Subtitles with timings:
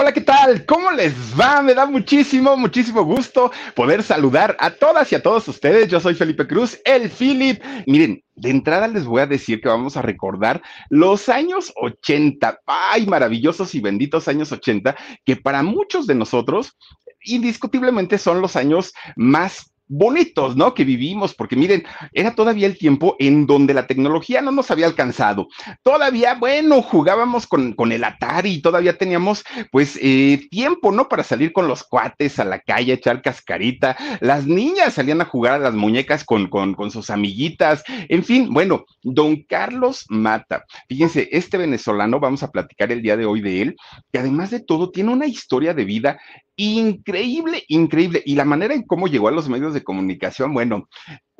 [0.00, 0.64] Hola, ¿qué tal?
[0.64, 1.60] ¿Cómo les va?
[1.60, 5.88] Me da muchísimo, muchísimo gusto poder saludar a todas y a todos ustedes.
[5.88, 7.62] Yo soy Felipe Cruz, el Philip.
[7.86, 12.60] Miren, de entrada les voy a decir que vamos a recordar los años 80.
[12.64, 16.78] Ay, maravillosos y benditos años 80, que para muchos de nosotros
[17.22, 20.72] indiscutiblemente son los años más bonitos, ¿no?
[20.72, 24.86] Que vivimos, porque miren, era todavía el tiempo en donde la tecnología no nos había
[24.86, 25.48] alcanzado.
[25.82, 31.08] Todavía, bueno, jugábamos con, con el Atari, todavía teníamos, pues, eh, tiempo, ¿no?
[31.08, 33.96] Para salir con los cuates a la calle, echar cascarita.
[34.20, 37.82] Las niñas salían a jugar a las muñecas con, con, con sus amiguitas.
[38.08, 40.64] En fin, bueno, don Carlos Mata.
[40.88, 43.76] Fíjense, este venezolano, vamos a platicar el día de hoy de él,
[44.12, 46.20] que además de todo tiene una historia de vida
[46.60, 48.22] increíble, increíble.
[48.24, 50.88] Y la manera en cómo llegó a los medios de comunicación, bueno,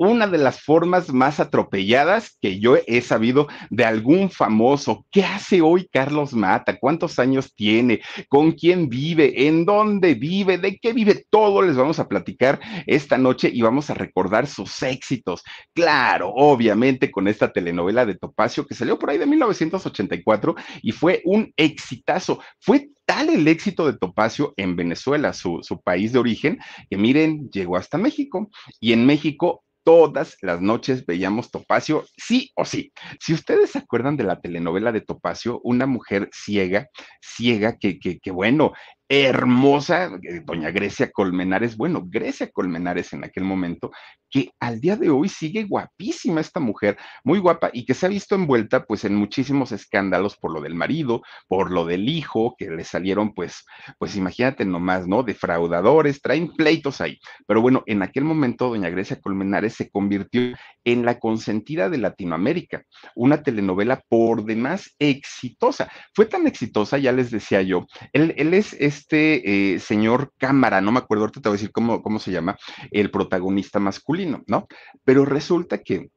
[0.00, 5.04] una de las formas más atropelladas que yo he sabido de algún famoso.
[5.10, 6.78] ¿Qué hace hoy Carlos Mata?
[6.78, 8.00] ¿Cuántos años tiene?
[8.30, 9.46] ¿Con quién vive?
[9.46, 10.56] ¿En dónde vive?
[10.56, 11.26] ¿De qué vive?
[11.28, 15.42] Todo les vamos a platicar esta noche y vamos a recordar sus éxitos.
[15.74, 21.20] Claro, obviamente con esta telenovela de Topacio que salió por ahí de 1984 y fue
[21.26, 22.40] un exitazo.
[22.58, 26.58] Fue tal el éxito de Topacio en Venezuela, su, su país de origen,
[26.88, 28.48] que miren, llegó hasta México
[28.80, 32.92] y en México todas las noches veíamos Topacio, sí o sí.
[33.20, 36.88] Si ustedes se acuerdan de la telenovela de Topacio, una mujer ciega,
[37.20, 38.72] ciega, que, que, que bueno,
[39.12, 43.90] hermosa, eh, doña Grecia Colmenares, bueno, Grecia Colmenares en aquel momento,
[44.30, 48.08] que al día de hoy sigue guapísima esta mujer, muy guapa, y que se ha
[48.08, 52.70] visto envuelta pues en muchísimos escándalos por lo del marido, por lo del hijo, que
[52.70, 53.64] le salieron pues,
[53.98, 55.24] pues imagínate nomás, ¿no?
[55.24, 57.18] Defraudadores, traen pleitos ahí.
[57.48, 60.54] Pero bueno, en aquel momento doña Grecia Colmenares se convirtió
[60.84, 62.84] en la consentida de Latinoamérica,
[63.16, 65.90] una telenovela por demás exitosa.
[66.14, 70.92] Fue tan exitosa, ya les decía yo, él, él es este eh, señor Cámara, no
[70.92, 72.56] me acuerdo, ahorita te voy a decir cómo, cómo se llama,
[72.90, 74.66] el protagonista masculino, ¿no?
[75.04, 76.10] Pero resulta que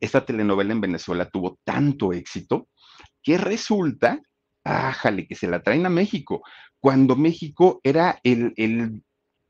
[0.00, 2.68] esta telenovela en Venezuela tuvo tanto éxito
[3.22, 4.20] que resulta,
[4.64, 6.42] ájale, que se la traen a México,
[6.80, 9.02] cuando México era el, el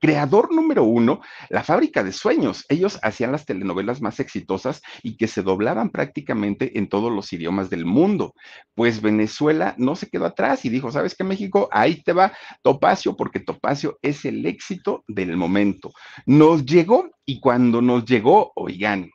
[0.03, 2.67] creador número uno, la fábrica de sueños.
[2.69, 7.71] Ellos hacían las telenovelas más exitosas y que se doblaban prácticamente en todos los idiomas
[7.71, 8.35] del mundo.
[8.75, 11.69] Pues Venezuela no se quedó atrás y dijo, ¿sabes qué, México?
[11.71, 15.93] Ahí te va Topacio, porque Topacio es el éxito del momento.
[16.27, 19.09] Nos llegó y cuando nos llegó, oigan,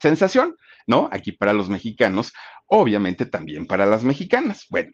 [0.00, 0.54] sensación,
[0.86, 1.08] ¿no?
[1.10, 2.32] Aquí para los mexicanos,
[2.66, 4.66] obviamente también para las mexicanas.
[4.70, 4.92] Bueno,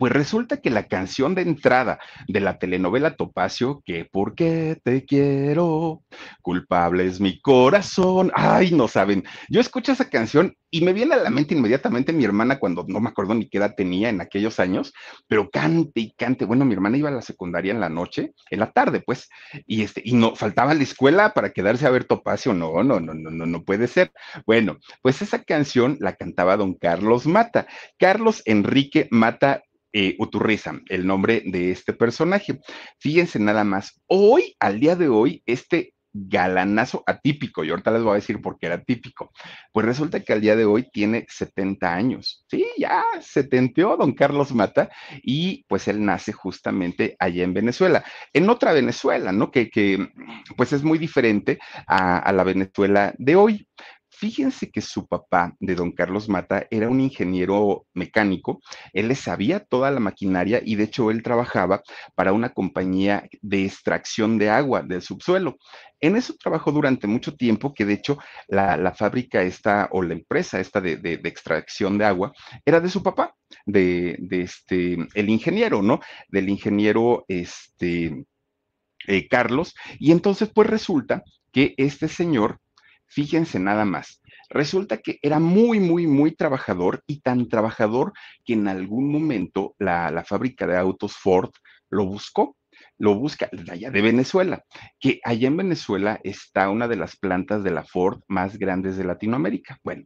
[0.00, 5.04] pues resulta que la canción de entrada de la telenovela Topacio, que ¿por qué te
[5.04, 6.00] quiero?
[6.40, 8.32] Culpable es mi corazón.
[8.34, 9.24] Ay, no saben.
[9.50, 12.98] Yo escucho esa canción y me viene a la mente inmediatamente mi hermana cuando no
[12.98, 14.94] me acuerdo ni qué edad tenía en aquellos años,
[15.28, 16.46] pero cante y cante.
[16.46, 19.28] Bueno, mi hermana iba a la secundaria en la noche, en la tarde, pues,
[19.66, 22.54] y este, y no faltaba la escuela para quedarse a ver Topacio.
[22.54, 24.12] No, no, no, no, no, no puede ser.
[24.46, 27.66] Bueno, pues esa canción la cantaba don Carlos Mata.
[27.98, 32.60] Carlos Enrique Mata eh, Uturriza, el nombre de este personaje.
[32.98, 38.12] Fíjense nada más, hoy, al día de hoy, este galanazo atípico, y ahorita les voy
[38.12, 39.30] a decir por qué era típico,
[39.72, 44.52] pues resulta que al día de hoy tiene 70 años, sí, ya setenteó don Carlos
[44.52, 44.90] Mata,
[45.22, 49.50] y pues él nace justamente allá en Venezuela, en otra Venezuela, ¿no?
[49.50, 50.08] Que, que
[50.56, 53.66] pues es muy diferente a la Venezuela de hoy.
[54.20, 58.60] Fíjense que su papá, de don Carlos Mata, era un ingeniero mecánico,
[58.92, 61.82] él le sabía toda la maquinaria y de hecho él trabajaba
[62.14, 65.56] para una compañía de extracción de agua del subsuelo.
[66.00, 70.60] En eso trabajó durante mucho tiempo, que de hecho la, fábrica esta o la empresa
[70.60, 72.30] esta de, extracción de agua
[72.66, 73.34] era de su papá,
[73.64, 75.98] de, de, este, el ingeniero, ¿no?
[76.28, 78.26] Del ingeniero, este,
[79.06, 79.74] eh, Carlos.
[79.98, 82.60] Y entonces, pues resulta que este señor,
[83.10, 88.12] fíjense nada más, resulta que era muy, muy, muy trabajador y tan trabajador
[88.44, 91.50] que en algún momento la, la fábrica de autos Ford
[91.90, 92.56] lo buscó
[93.00, 94.62] lo busca de allá de Venezuela,
[94.98, 99.04] que allá en Venezuela está una de las plantas de la Ford más grandes de
[99.04, 99.78] Latinoamérica.
[99.82, 100.04] Bueno,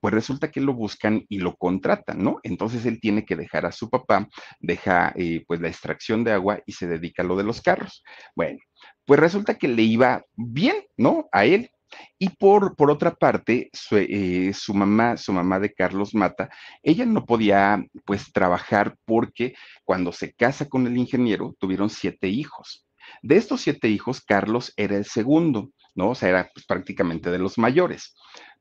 [0.00, 2.40] pues resulta que lo buscan y lo contratan, ¿no?
[2.42, 4.28] Entonces él tiene que dejar a su papá,
[4.60, 8.02] deja eh, pues la extracción de agua y se dedica a lo de los carros.
[8.34, 8.58] Bueno,
[9.06, 11.28] pues resulta que le iba bien, ¿no?
[11.32, 11.70] A él,
[12.18, 16.50] y por, por otra parte, eh, su, mamá, su mamá de Carlos Mata,
[16.82, 19.54] ella no podía pues trabajar porque
[19.84, 22.86] cuando se casa con el ingeniero tuvieron siete hijos.
[23.22, 26.10] De estos siete hijos, Carlos era el segundo, ¿no?
[26.10, 28.14] O sea, era pues, prácticamente de los mayores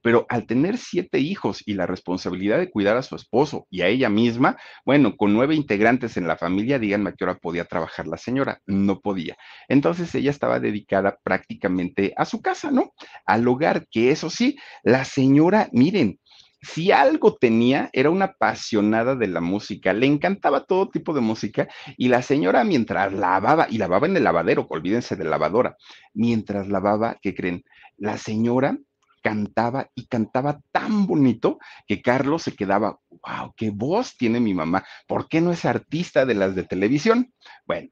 [0.04, 3.88] pero al tener siete hijos y la responsabilidad de cuidar a su esposo y a
[3.88, 8.06] ella misma, bueno, con nueve integrantes en la familia, díganme a qué hora podía trabajar
[8.06, 9.38] la señora, no podía.
[9.69, 12.94] Entonces ella estaba dedicada prácticamente a su casa, ¿no?
[13.25, 16.19] Al hogar, que eso sí, la señora, miren,
[16.63, 21.68] si algo tenía, era una apasionada de la música, le encantaba todo tipo de música
[21.98, 25.75] y la señora mientras lavaba, y lavaba en el lavadero, olvídense de lavadora,
[26.13, 27.63] mientras lavaba, ¿qué creen?
[27.98, 28.77] La señora
[29.21, 34.83] cantaba y cantaba tan bonito que Carlos se quedaba, wow, qué voz tiene mi mamá,
[35.07, 37.33] ¿por qué no es artista de las de televisión?
[37.65, 37.89] Bueno.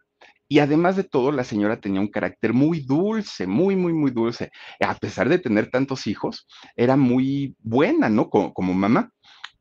[0.52, 4.52] Y además de todo, la señora tenía un carácter muy dulce, muy, muy, muy dulce.
[4.82, 6.46] A pesar de tener tantos hijos,
[6.76, 8.30] era muy buena, ¿no?
[8.30, 9.14] Como, como mamá.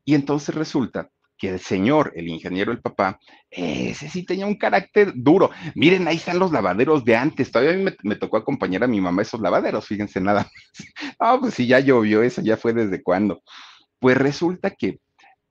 [0.03, 3.17] Y entonces resulta que el señor, el ingeniero, el papá,
[3.49, 5.51] ese sí tenía un carácter duro.
[5.75, 7.51] Miren, ahí están los lavaderos de antes.
[7.51, 10.51] Todavía me, tocó acompañar a mi mamá esos lavaderos, fíjense nada más.
[11.19, 13.41] Ah, pues sí, ya llovió, eso ya fue desde cuándo.
[13.97, 14.99] Pues resulta que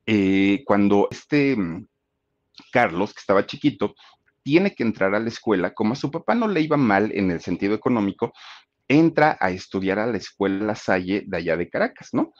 [0.04, 1.86] eh, cuando este mm,
[2.70, 3.94] Carlos, que estaba chiquito,
[4.50, 7.30] tiene que entrar a la escuela, como a su papá no le iba mal en
[7.30, 8.32] el sentido económico,
[8.88, 12.32] entra a estudiar a la escuela Salle de allá de Caracas, ¿no?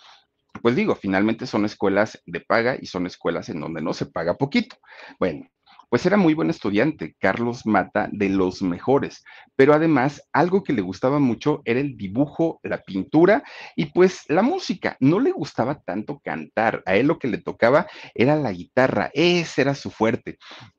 [0.61, 4.37] pues digo, finalmente son escuelas de paga y son escuelas en donde no se paga
[4.37, 4.77] poquito.
[5.21, 5.49] Bueno,
[5.91, 9.25] pues era muy buen estudiante, Carlos Mata, de los mejores,
[9.57, 13.43] pero además algo que le gustaba mucho era el dibujo, la pintura
[13.75, 14.97] y pues la música.
[15.01, 19.63] No le gustaba tanto cantar, a él lo que le tocaba era la guitarra, ese
[19.63, 20.39] era su fuerte.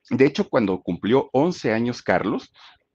[0.09, 2.51] De hecho, cuando cumplió 11 años Carlos,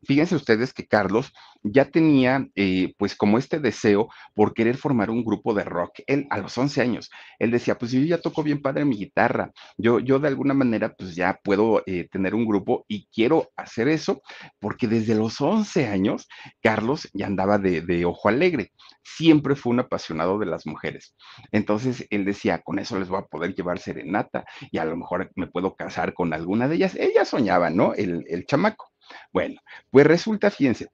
[0.06, 1.32] fíjense ustedes que Carlos
[1.62, 6.00] ya tenía eh, pues como este deseo por querer formar un grupo de rock.
[6.06, 9.52] Él a los 11 años, él decía, pues yo ya toco bien padre mi guitarra,
[9.76, 13.88] yo, yo de alguna manera pues ya puedo eh, tener un grupo y quiero hacer
[13.88, 14.22] eso
[14.60, 16.28] porque desde los 11 años
[16.62, 18.72] Carlos ya andaba de, ojo alegre,
[19.02, 21.14] siempre fue un apasionado de las mujeres.
[21.52, 25.30] Entonces él decía, con eso les voy a poder llevar serenata y a lo mejor
[25.34, 26.94] me puedo casar con alguna de ellas.
[26.96, 27.94] Ella soñaba, ¿no?
[27.94, 28.92] El, el chamaco.
[29.32, 29.60] Bueno,
[29.90, 30.88] pues resulta, fíjense,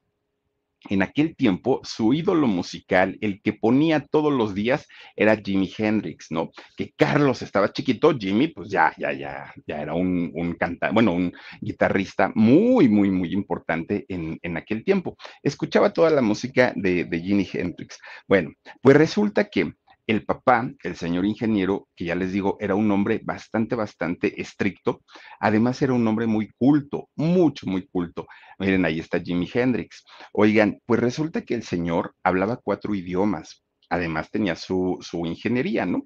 [0.89, 6.27] en aquel tiempo su ídolo musical, el que ponía todos los días, era Jimi Hendrix,
[6.31, 6.51] ¿no?
[6.77, 11.13] Que Carlos estaba chiquito, Jimmy, pues ya, ya, ya, ya era un, un cantante, bueno,
[11.13, 15.17] un guitarrista muy, muy, muy importante en, en, aquel tiempo.
[15.43, 17.99] Escuchaba toda la música de, de Jimi Hendrix.
[18.27, 19.73] Bueno, pues resulta que
[20.07, 25.03] el papá, el señor ingeniero, que ya les digo, era un hombre bastante, bastante estricto.
[25.41, 28.27] Además, era un hombre muy culto, mucho, muy culto.
[28.59, 30.05] Miren, ahí está Jimi Hendrix.
[30.33, 33.63] Oigan, pues resulta que el señor hablaba cuatro idiomas.
[33.89, 36.03] Además, tenía su, su ingeniería, ¿no?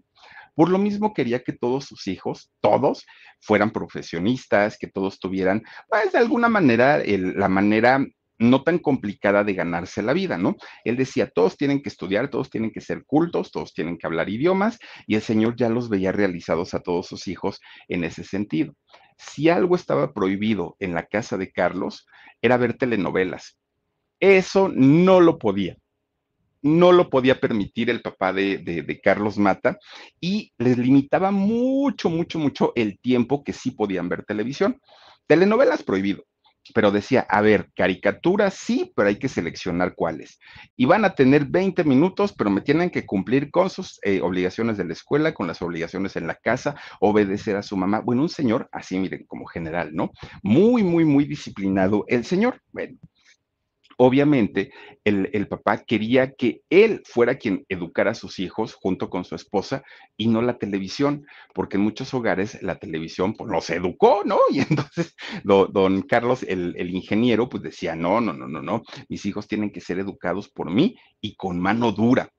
[0.54, 3.04] Por lo mismo quería que todos sus hijos, todos,
[3.40, 8.04] fueran profesionistas, que todos tuvieran, pues de alguna manera, la manera
[8.38, 10.56] no tan complicada de ganarse la vida, ¿no?
[10.84, 14.28] Él decía, todos tienen que estudiar, todos tienen que ser cultos, todos tienen que hablar
[14.28, 18.74] idiomas, y el Señor ya los veía realizados a todos sus hijos en ese sentido.
[19.16, 22.06] Si algo estaba prohibido en la casa de Carlos,
[22.42, 23.58] era ver telenovelas.
[24.20, 25.76] Eso no lo podía.
[26.62, 29.78] No lo podía permitir el papá de, Carlos Mata
[30.20, 34.80] y les limitaba mucho, mucho, mucho el tiempo que sí podían ver televisión.
[35.26, 36.24] Telenovelas prohibido
[36.74, 40.38] pero decía, a ver, caricaturas sí, pero hay que seleccionar cuáles.
[40.76, 44.76] Y van a tener 20 minutos, pero me tienen que cumplir con sus eh, obligaciones
[44.76, 48.00] de la escuela, con las obligaciones en la casa, obedecer a su mamá.
[48.00, 50.10] Bueno, un señor así, miren, como general, ¿no?
[50.42, 52.60] Muy, muy, muy disciplinado el señor.
[52.72, 52.98] Bueno,
[53.96, 54.72] obviamente
[55.04, 59.84] el, papá quería que él fuera quien educara a sus hijos junto con su esposa
[60.16, 64.38] y no la televisión, porque en muchos hogares la televisión pues los educó, ¿no?
[64.50, 69.24] Y entonces don Carlos, el, el, ingeniero, pues decía, no, no, no, no, no, mis
[69.26, 72.30] hijos tienen que ser educados por mí y con mano dura.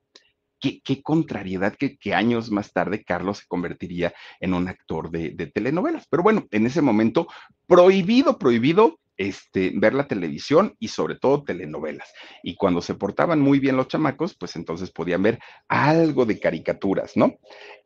[0.60, 5.30] Qué, qué, contrariedad que, que, años más tarde Carlos se convertiría en un actor de,
[5.30, 6.08] de, telenovelas.
[6.10, 7.28] Pero bueno, en ese momento,
[7.68, 12.14] prohibido, prohibido este, ver la televisión y sobre todo telenovelas.
[12.44, 17.18] Y cuando se portaban muy bien los chamacos, pues entonces podían ver algo de caricaturas,
[17.18, 17.38] ¿no?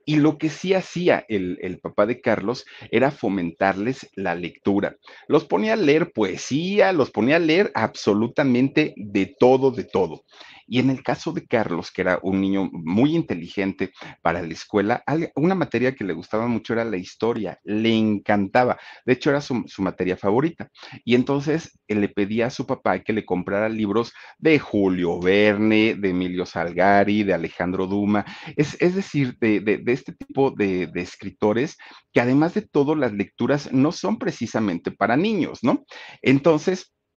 [0.05, 4.97] Y lo que sí hacía el, el, papá de Carlos era fomentarles la lectura.
[5.27, 10.23] Los ponía a leer poesía, los ponía a leer absolutamente de todo, de todo.
[10.71, 15.03] Y en el caso de Carlos, que era un niño muy inteligente para la escuela,
[15.35, 18.79] una materia que le gustaba mucho era la historia, le encantaba.
[19.05, 20.69] De hecho, era su, materia favorita.
[21.03, 25.95] Y entonces él le pedía a su papá que le comprara libros de Julio Verne,
[25.95, 28.25] de Emilio Salgari, de Alejandro Duma,
[28.55, 31.75] es, decir, de, este tipo de, de escritores
[32.13, 35.83] que además de todo, las lecturas no son precisamente para niños, ¿no?
[36.21, 36.93] Entonces,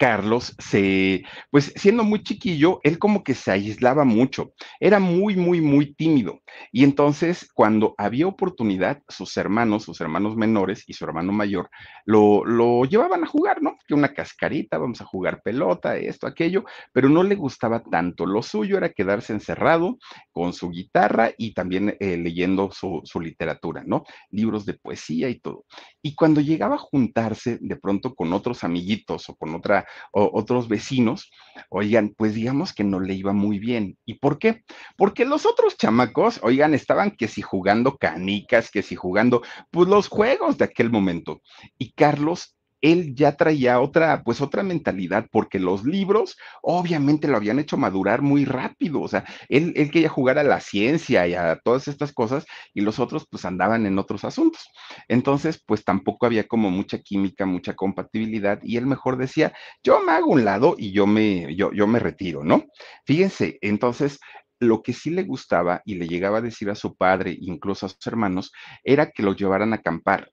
[0.00, 5.60] Carlos se, pues siendo muy chiquillo, él como que se aislaba mucho, era muy, muy,
[5.60, 6.40] muy tímido.
[6.72, 11.68] Y entonces, cuando había oportunidad, sus hermanos, sus hermanos menores y su hermano mayor,
[12.06, 13.76] lo, lo llevaban a jugar, ¿no?
[13.86, 16.64] Que una cascarita, vamos a jugar pelota, esto, aquello,
[16.94, 18.24] pero no le gustaba tanto.
[18.24, 19.98] Lo suyo era quedarse encerrado
[20.32, 24.04] con su guitarra y también eh, leyendo su, su literatura, ¿no?
[24.30, 25.66] Libros de poesía y todo.
[26.00, 30.68] Y cuando llegaba a juntarse de pronto con otros amiguitos o con otra o otros
[30.68, 31.30] vecinos,
[31.68, 33.98] oigan, pues digamos que no le iba muy bien.
[34.04, 34.62] ¿Y por qué?
[34.96, 40.08] Porque los otros chamacos, oigan, estaban que si jugando canicas, que si jugando, pues los
[40.08, 41.40] juegos de aquel momento.
[41.78, 47.58] Y Carlos él ya traía otra, pues otra mentalidad, porque los libros obviamente lo habían
[47.58, 51.60] hecho madurar muy rápido, o sea, él, él, quería jugar a la ciencia y a
[51.62, 54.62] todas estas cosas, y los otros pues andaban en otros asuntos.
[55.08, 60.12] Entonces, pues tampoco había como mucha química, mucha compatibilidad, y él mejor decía, yo me
[60.12, 62.64] hago un lado y yo me, yo, yo me retiro, ¿no?
[63.04, 64.18] Fíjense, entonces,
[64.60, 67.88] lo que sí le gustaba y le llegaba a decir a su padre, incluso a
[67.88, 68.52] sus hermanos,
[68.84, 70.30] era que lo llevaran a acampar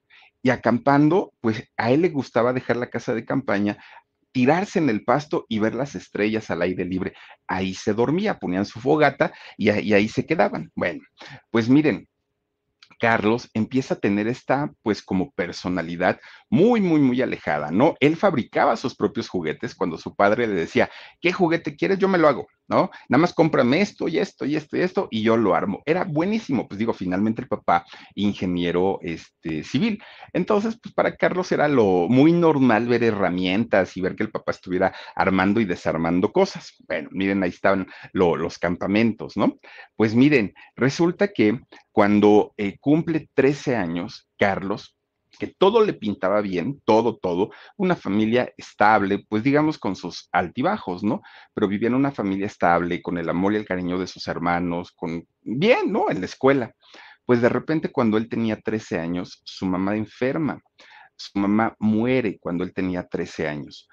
[0.50, 3.78] acampando, pues a él le gustaba dejar la casa de campaña,
[4.32, 7.14] tirarse en el pasto y ver las estrellas al aire libre.
[7.46, 10.70] Ahí se dormía, ponían su fogata y, y ahí se quedaban.
[10.74, 11.02] Bueno,
[11.50, 12.08] pues miren,
[12.98, 17.94] Carlos empieza a tener esta, pues, como personalidad muy, muy, muy alejada, ¿no?
[18.00, 20.90] Él fabricaba sus propios juguetes cuando su padre le decía,
[21.20, 21.98] ¿qué juguete quieres?
[21.98, 22.90] Yo me lo hago, ¿no?
[23.08, 25.82] Nada más cómprame esto y esto y esto y esto y yo lo armo.
[25.86, 30.02] Era buenísimo, pues digo, finalmente el papá, ingeniero este, civil.
[30.32, 34.52] Entonces, pues para Carlos era lo muy normal ver herramientas y ver que el papá
[34.52, 36.74] estuviera armando y desarmando cosas.
[36.86, 39.58] Bueno, miren, ahí estaban los campamentos, ¿no?
[39.96, 41.60] Pues miren, resulta que
[41.92, 44.97] cuando eh, cumple 13 años, Carlos,
[45.38, 51.02] que todo le pintaba bien, todo, todo, una familia estable, pues digamos con sus altibajos,
[51.02, 51.22] ¿no?
[51.54, 54.92] Pero vivía en una familia estable, con el amor y el cariño de sus hermanos,
[54.92, 56.10] con bien, ¿no?
[56.10, 56.72] En la escuela.
[57.24, 60.60] Pues de repente cuando él tenía 13 años, su mamá enferma,
[61.16, 63.88] su mamá muere cuando él tenía 13 años.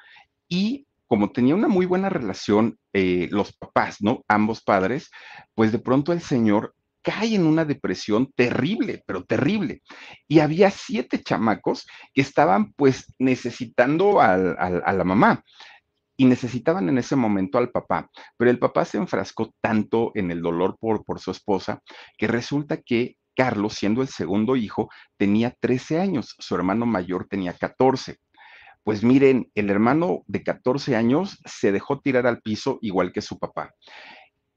[0.48, 4.24] Y como tenía una muy buena relación eh, los papás, ¿no?
[4.28, 5.12] Ambos padres,
[5.54, 6.74] pues de pronto el señor
[7.06, 9.84] cae en una depresión terrible, pero terrible.
[10.28, 15.44] Y había siete chamacos que estaban pues necesitando a la mamá
[16.18, 20.42] y necesitaban en ese momento al papá, pero el papá se enfrascó tanto en el
[20.42, 21.82] dolor por, su esposa
[22.18, 27.54] que resulta que Carlos, siendo el segundo hijo, tenía 13 años, su hermano mayor tenía
[27.54, 28.18] 14.
[28.84, 33.38] Pues miren, el hermano de 14 años se dejó tirar al piso igual que su
[33.38, 33.74] papá.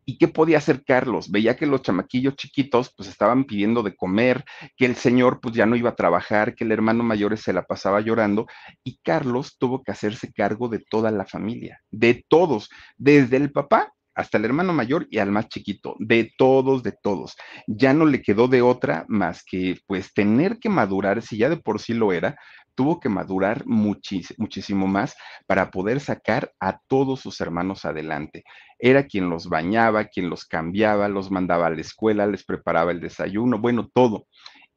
[0.09, 1.31] ¿Y qué podía hacer Carlos?
[1.31, 4.43] Veía que los chamaquillos chiquitos pues estaban pidiendo de comer,
[4.75, 7.67] que el señor pues ya no iba a trabajar, que el hermano mayor se la
[7.67, 8.47] pasaba llorando
[8.83, 13.93] y Carlos tuvo que hacerse cargo de toda la familia, de todos, desde el papá
[14.15, 17.37] hasta el hermano mayor y al más chiquito, de todos, de todos.
[17.67, 21.59] Ya no le quedó de otra más que pues tener que madurar, si ya de
[21.59, 22.35] por sí lo era,
[22.79, 25.17] tuvo que madurar muchísimo más
[25.49, 28.45] para poder sacar a todos sus hermanos adelante.
[28.79, 33.01] Era quien los bañaba, quien los cambiaba, los mandaba a la escuela, les preparaba el
[33.01, 34.29] desayuno, bueno, todo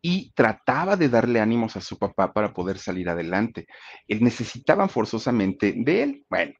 [0.01, 3.67] y trataba de darle ánimos a su papá para poder salir adelante.
[4.07, 6.25] Él necesitaban forzosamente de él.
[6.27, 6.53] Bueno,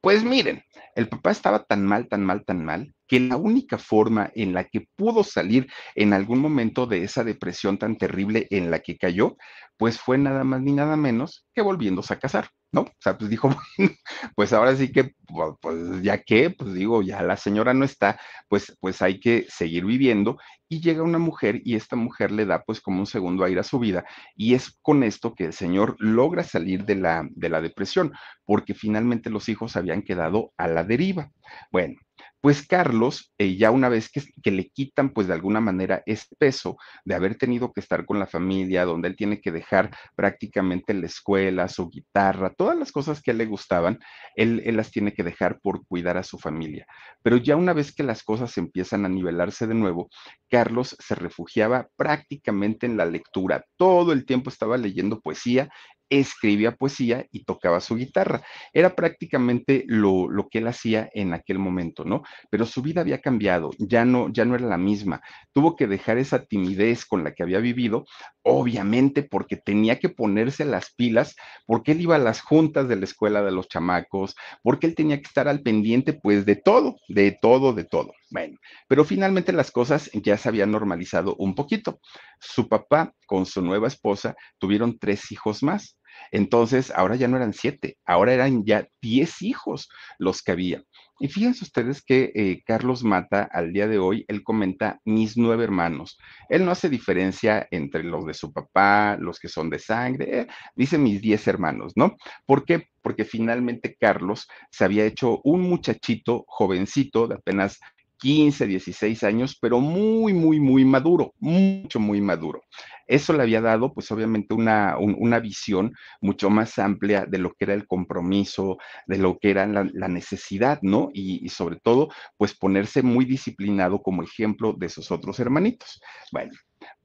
[0.00, 0.62] pues miren,
[0.94, 4.64] el papá estaba tan mal, tan mal, tan mal, que la única forma en la
[4.64, 9.36] que pudo salir en algún momento de esa depresión tan terrible en la que cayó,
[9.76, 12.48] pues fue nada más ni nada menos que volviéndose a casar.
[12.72, 12.82] ¿No?
[12.82, 13.50] O sea, pues dijo,
[14.36, 15.14] pues ahora sí que,
[15.60, 19.84] pues ya que, pues digo, ya la señora no está, pues, pues hay que seguir
[19.84, 20.38] viviendo.
[20.68, 23.64] Y llega una mujer y esta mujer le da pues como un segundo aire a
[23.64, 24.04] su vida.
[24.36, 28.12] Y es con esto que el señor logra salir de la, de la depresión,
[28.44, 31.30] porque finalmente los hijos habían quedado a la deriva.
[31.72, 31.96] Bueno,
[32.40, 36.76] pues Carlos, eh, ya una vez que, le quitan, pues de alguna manera, ese peso
[37.04, 41.06] de haber tenido que estar con la familia, donde él tiene que dejar prácticamente la
[41.06, 43.98] escuela, su guitarra, todas las cosas que a él le gustaban,
[44.36, 46.86] él las tiene que dejar por cuidar a su familia.
[47.22, 50.08] Pero ya una vez que las cosas empiezan a nivelarse de nuevo,
[50.48, 53.64] Carlos se refugiaba prácticamente en la lectura.
[53.76, 55.68] Todo el tiempo estaba leyendo poesía
[56.10, 58.42] escribía poesía y tocaba su guitarra.
[58.72, 62.22] Era prácticamente lo, lo, que él hacía en aquel momento, ¿no?
[62.50, 65.20] Pero su vida había cambiado, ya no, ya no era la misma.
[65.52, 68.06] Tuvo que dejar esa timidez con la que había vivido,
[68.42, 71.36] obviamente porque tenía que ponerse las pilas,
[71.66, 75.18] porque él iba a las juntas de la escuela de los chamacos, porque él tenía
[75.18, 78.12] que estar al pendiente, pues, de todo, de todo, de todo.
[78.30, 82.00] Bueno, pero finalmente las cosas ya se habían normalizado un poquito.
[82.40, 85.97] Su papá con su nueva esposa tuvieron tres hijos más
[86.30, 90.82] entonces, ahora ya no eran siete, ahora eran ya diez hijos los que había.
[91.20, 95.64] Y fíjense ustedes que eh, Carlos Mata, al día de hoy, él comenta mis nueve
[95.64, 96.16] hermanos.
[96.48, 100.46] Él no hace diferencia entre los de su papá, los que son de sangre, eh,
[100.76, 102.16] dice mis diez hermanos, ¿no?
[102.46, 102.88] ¿Por qué?
[103.02, 107.80] Porque finalmente Carlos se había hecho un muchachito jovencito de apenas
[108.18, 112.62] 15, 16 años, pero muy, muy, muy maduro, mucho, muy maduro.
[113.06, 117.64] Eso le había dado, pues obviamente, una, una visión mucho más amplia de lo que
[117.64, 121.08] era el compromiso, de lo que era la, necesidad, ¿no?
[121.14, 126.00] Y, y, sobre todo, pues ponerse muy disciplinado como ejemplo de sus otros hermanitos.
[126.32, 126.52] Bueno,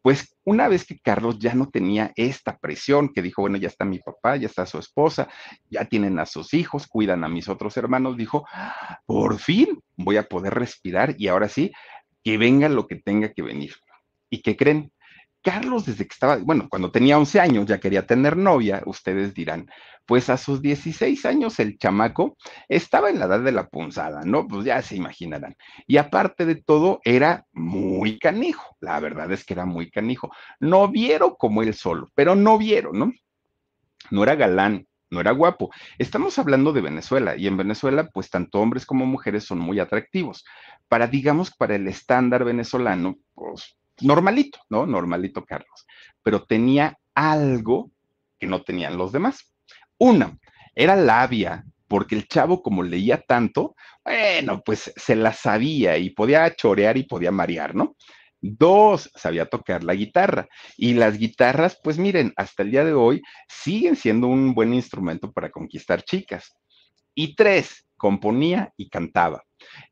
[0.03, 3.85] pues una vez que Carlos ya no tenía esta presión, que dijo, bueno, ya está
[3.85, 5.29] mi papá, ya está su esposa,
[5.69, 8.45] ya tienen a sus hijos, cuidan a mis otros hermanos, dijo,
[9.05, 11.71] por fin voy a poder respirar y ahora sí,
[12.21, 13.75] que venga lo que tenga que venir.
[14.29, 14.91] ¿Y qué creen?
[15.43, 19.69] Carlos, desde que estaba, bueno, cuando tenía 11 años ya quería tener novia, ustedes dirán,
[20.05, 24.47] pues a sus 16 años el chamaco estaba en la edad de la punzada, ¿no?
[24.47, 25.55] Pues ya se imaginarán.
[25.85, 30.31] Y aparte de todo, era muy canijo, la verdad es que era muy canijo.
[30.59, 33.13] No vieron como él solo, pero no vieron, ¿no?
[34.11, 35.71] No era galán, no era guapo.
[35.97, 40.43] Estamos hablando de Venezuela y en Venezuela, pues tanto hombres como mujeres son muy atractivos.
[40.87, 44.85] Para, digamos, para el estándar venezolano, pues normalito, ¿no?
[44.85, 45.85] Normalito Carlos,
[46.21, 47.91] pero tenía algo
[48.39, 49.53] que no tenían los demás.
[49.97, 50.37] Una,
[50.75, 56.53] era labia, porque el chavo como leía tanto, bueno, pues se la sabía y podía
[56.55, 57.95] chorear y podía marear, ¿no?
[58.41, 60.47] Dos, sabía tocar la guitarra.
[60.75, 65.31] Y las guitarras, pues miren, hasta el día de hoy siguen siendo un buen instrumento
[65.31, 66.53] para conquistar chicas.
[67.15, 69.43] Y tres, componía y cantaba.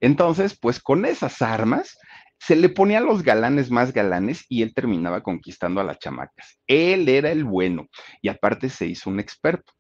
[0.01, 1.97] Entonces, pues con esas armas,
[2.41, 6.59] se le ponían los galanes más galanes y él terminaba conquistando a las chamacas.
[6.65, 7.85] Él era el bueno
[8.19, 9.73] y aparte se hizo un experto.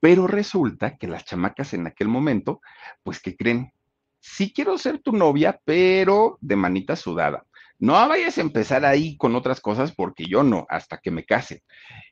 [0.00, 2.62] Pero resulta que las chamacas en aquel momento,
[3.02, 3.72] pues, ¿qué creen?
[4.20, 7.44] Sí quiero ser tu novia, pero de manita sudada.
[7.78, 11.62] No vayas a empezar ahí con otras cosas porque yo no, hasta que me case.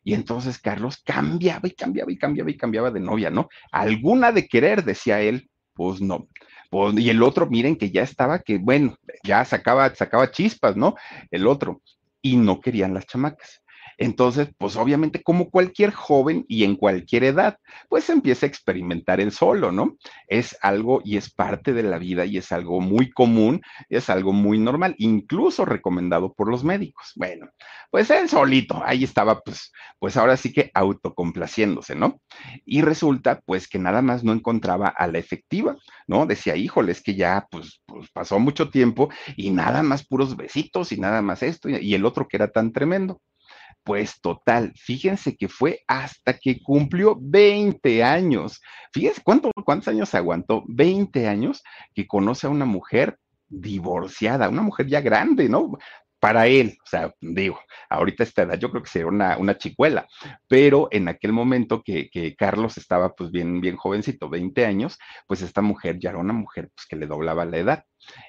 [0.04, 3.48] Y entonces Carlos cambiaba y cambiaba y cambiaba y cambiaba de novia, ¿no?
[3.72, 6.28] Alguna de querer, decía él, pues no.
[6.70, 10.94] Pues, y el otro, miren que ya estaba, que bueno, ya sacaba, sacaba chispas, ¿no?
[11.30, 11.82] El otro.
[12.22, 13.62] Y no querían las chamacas.
[13.98, 19.32] Entonces, pues obviamente como cualquier joven y en cualquier edad, pues empieza a experimentar el
[19.32, 19.96] solo, ¿no?
[20.28, 24.32] Es algo y es parte de la vida y es algo muy común, es algo
[24.32, 27.12] muy normal, incluso recomendado por los médicos.
[27.16, 27.48] Bueno,
[27.90, 32.20] pues él solito, ahí estaba, pues, pues ahora sí que autocomplaciéndose, ¿no?
[32.64, 36.26] Y resulta, pues, que nada más no encontraba a la efectiva, ¿no?
[36.26, 40.92] Decía, híjole, es que ya, pues, pues pasó mucho tiempo y nada más puros besitos
[40.92, 43.20] y nada más esto y el otro que era tan tremendo.
[43.86, 48.60] Pues total, fíjense que fue hasta que cumplió 20 años.
[48.92, 51.62] Fíjense cuánto, cuántos años aguantó, 20 años
[51.94, 53.16] que conoce a una mujer
[53.48, 55.78] divorciada, una mujer ya grande, ¿no?
[56.18, 60.06] Para él, o sea, digo, ahorita esta edad yo creo que sería una, una chicuela,
[60.48, 65.42] pero en aquel momento que, que, Carlos estaba pues bien, bien jovencito, 20 años, pues
[65.42, 67.84] esta mujer ya era una mujer pues que le doblaba la edad.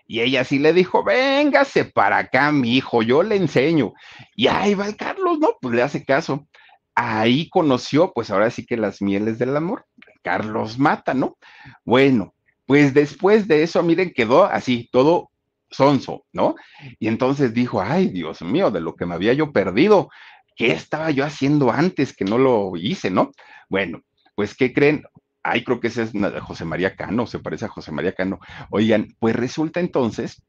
[0.06, 3.94] Y ella sí le dijo, véngase para acá, mi hijo, yo le enseño.
[4.36, 5.56] Y ahí va el Carlos, ¿no?
[5.62, 6.48] Pues le hace caso.
[6.96, 9.86] Ahí conoció, pues ahora sí que las mieles del amor.
[10.24, 11.38] Carlos Mata, ¿no?
[11.86, 12.34] Bueno,
[12.66, 15.30] pues después de eso, miren, quedó así, todo
[15.70, 16.56] sonso, ¿no?
[17.00, 20.10] Y entonces dijo, ay, Dios mío, de lo que me había yo perdido,
[20.56, 23.32] ¿qué estaba yo haciendo antes que no lo hice, ¿no?
[23.70, 24.02] Bueno,
[24.36, 25.04] pues, ¿qué creen?
[25.44, 28.40] Ay, creo que ese es José María Cano, se parece a José María Cano.
[28.70, 30.44] Oigan, pues resulta entonces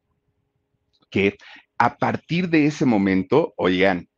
[1.10, 1.36] que
[1.78, 4.08] a partir de ese momento, oigan,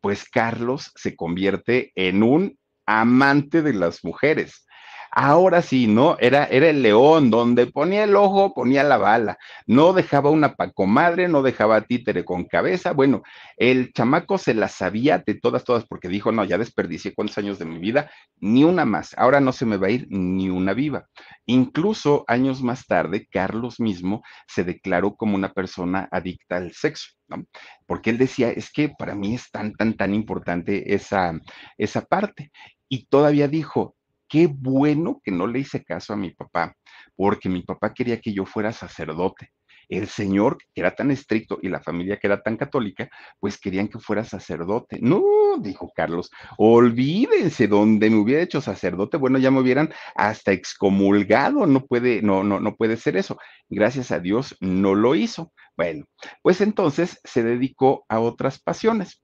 [0.00, 4.66] pues Carlos se convierte en un amante de las mujeres.
[5.12, 6.16] Ahora sí, ¿no?
[6.20, 9.38] Era, era el león, donde ponía el ojo, ponía la bala.
[9.66, 12.92] No dejaba una pacomadre, no dejaba títere con cabeza.
[12.92, 13.22] Bueno,
[13.56, 17.58] el chamaco se la sabía de todas, todas, porque dijo, no, ya desperdicié cuántos años
[17.58, 19.14] de mi vida, ni una más.
[19.18, 21.08] Ahora no se me va a ir ni una viva.
[21.46, 27.10] Incluso años más tarde, Carlos mismo se declaró como una persona adicta al sexo.
[27.28, 27.44] ¿no?
[27.86, 31.32] Porque él decía, es que para mí es tan, tan, tan importante esa,
[31.78, 32.52] esa parte.
[32.88, 33.96] Y todavía dijo,
[34.30, 36.74] qué bueno que no le hice caso a mi papá,
[37.16, 39.50] porque mi papá quería que yo fuera sacerdote.
[39.88, 43.88] El señor, que era tan estricto, y la familia que era tan católica, pues querían
[43.88, 45.00] que fuera sacerdote.
[45.02, 45.20] No,
[45.60, 51.84] dijo Carlos, olvídense, donde me hubiera hecho sacerdote, bueno, ya me hubieran hasta excomulgado, no
[51.84, 53.36] puede, no, no, no puede ser eso.
[53.68, 55.52] Gracias a Dios no lo hizo.
[55.76, 56.04] Bueno,
[56.40, 59.20] pues entonces se dedicó a otras pasiones.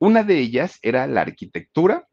[0.00, 2.08] Una de ellas era la arquitectura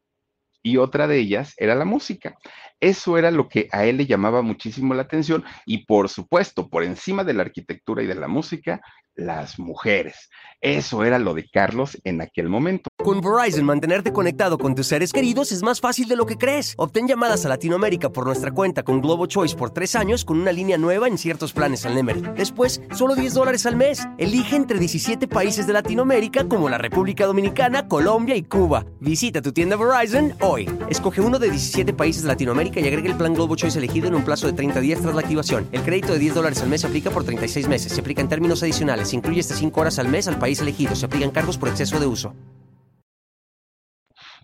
[0.68, 2.36] y otra de ellas era la música.
[2.78, 6.84] Eso era lo que a él le llamaba muchísimo la atención y por supuesto, por
[6.84, 8.82] encima de la arquitectura y de la música,
[9.18, 10.30] las mujeres.
[10.60, 12.90] Eso era lo de Carlos en aquel momento.
[12.96, 16.74] Con Verizon, mantenerte conectado con tus seres queridos es más fácil de lo que crees.
[16.78, 20.50] Obtén llamadas a Latinoamérica por nuestra cuenta con Globo Choice por tres años con una
[20.50, 22.22] línea nueva en ciertos planes al Nemery.
[22.36, 24.04] Después, solo 10 dólares al mes.
[24.18, 28.84] Elige entre 17 países de Latinoamérica como la República Dominicana, Colombia y Cuba.
[28.98, 30.68] Visita tu tienda Verizon hoy.
[30.88, 34.16] Escoge uno de 17 países de Latinoamérica y agrega el plan Globo Choice elegido en
[34.16, 35.68] un plazo de 30 días tras la activación.
[35.70, 37.92] El crédito de 10 dólares al mes se aplica por 36 meses.
[37.92, 39.07] Se aplica en términos adicionales.
[39.08, 40.94] Se incluye hasta 5 horas al mes al país elegido.
[40.94, 42.34] Se aplican cargos por exceso de uso.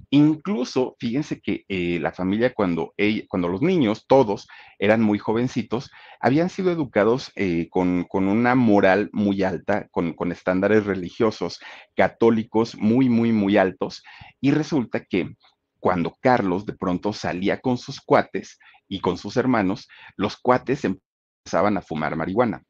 [0.09, 2.95] Incluso, fíjense que eh, la familia, cuando,
[3.29, 4.49] cuando los niños, todos,
[4.79, 10.87] eran muy jovencitos, habían sido educados eh, con, una moral muy alta, con, con, estándares
[10.87, 11.61] religiosos
[11.95, 14.03] católicos muy, muy, muy altos.
[14.41, 15.35] Y resulta que
[15.79, 21.77] cuando Carlos de pronto salía con sus cuates y con sus hermanos, los cuates empezaban
[21.77, 22.63] a fumar marihuana.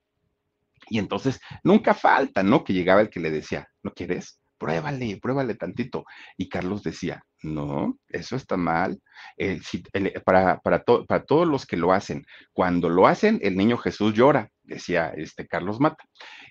[0.89, 2.65] Y entonces nunca falta, ¿no?
[2.65, 4.41] Que llegaba el que le decía, ¿no quieres?
[4.59, 6.05] Pruébale, pruébale tantito.
[6.37, 9.01] Y Carlos decía, no, eso está mal.
[10.25, 14.51] para, para, para todos los que lo hacen, cuando lo hacen, el niño Jesús llora,
[14.63, 16.05] decía este Carlos Mata.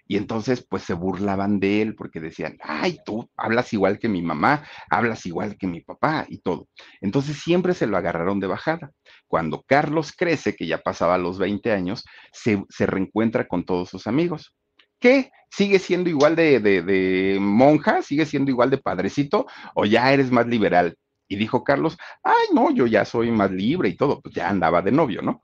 [0.06, 4.22] Y entonces, pues se burlaban de él porque decían, ay, tú hablas igual que mi
[4.22, 6.68] mamá, hablas igual que mi papá y todo.
[7.00, 8.92] Entonces siempre se lo agarraron de bajada.
[9.28, 14.54] Cuando Carlos crece, que ya pasaba los 20 años, se, reencuentra con todos sus amigos.
[15.00, 15.32] ¿Qué?
[15.50, 18.02] ¿Sigue siendo igual de, de monja?
[18.02, 19.46] ¿Sigue siendo igual de padrecito?
[19.74, 20.98] ¿O ya eres más liberal?
[21.30, 24.82] Y dijo Carlos, ay, no, yo ya soy más libre y todo, pues ya andaba
[24.82, 25.42] de novio, ¿no?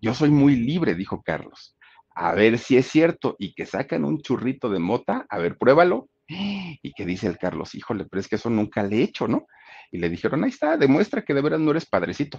[0.00, 1.76] Yo soy muy libre, dijo Carlos
[2.22, 6.10] a ver si es cierto, y que sacan un churrito de mota, a ver, pruébalo.
[6.28, 9.46] Y que dice el Carlos, híjole, pero es que eso nunca le he hecho, ¿no?
[9.90, 12.38] Y le dijeron, ahí está, demuestra que de veras no eres padrecito.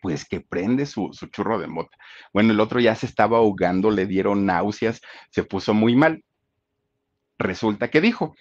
[0.00, 1.94] Pues que prende su, su churro de mota.
[2.32, 6.24] Bueno, el otro ya se estaba ahogando, le dieron náuseas, se puso muy mal.
[7.38, 8.34] Resulta que dijo,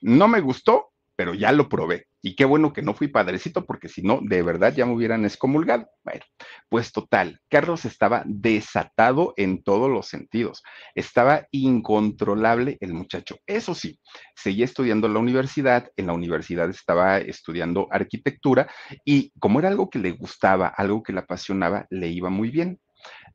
[0.00, 2.07] no me gustó, pero ya lo probé.
[2.20, 5.24] Y qué bueno que no fui padrecito, porque si no, de verdad ya me hubieran
[5.24, 5.88] excomulgado.
[6.04, 6.24] Bueno,
[6.68, 10.62] pues total, Carlos estaba desatado en todos los sentidos.
[10.94, 13.36] Estaba incontrolable el muchacho.
[13.46, 14.00] Eso sí,
[14.34, 18.68] seguía estudiando en la universidad, en la universidad estaba estudiando arquitectura
[19.04, 22.80] y como era algo que le gustaba, algo que le apasionaba, le iba muy bien.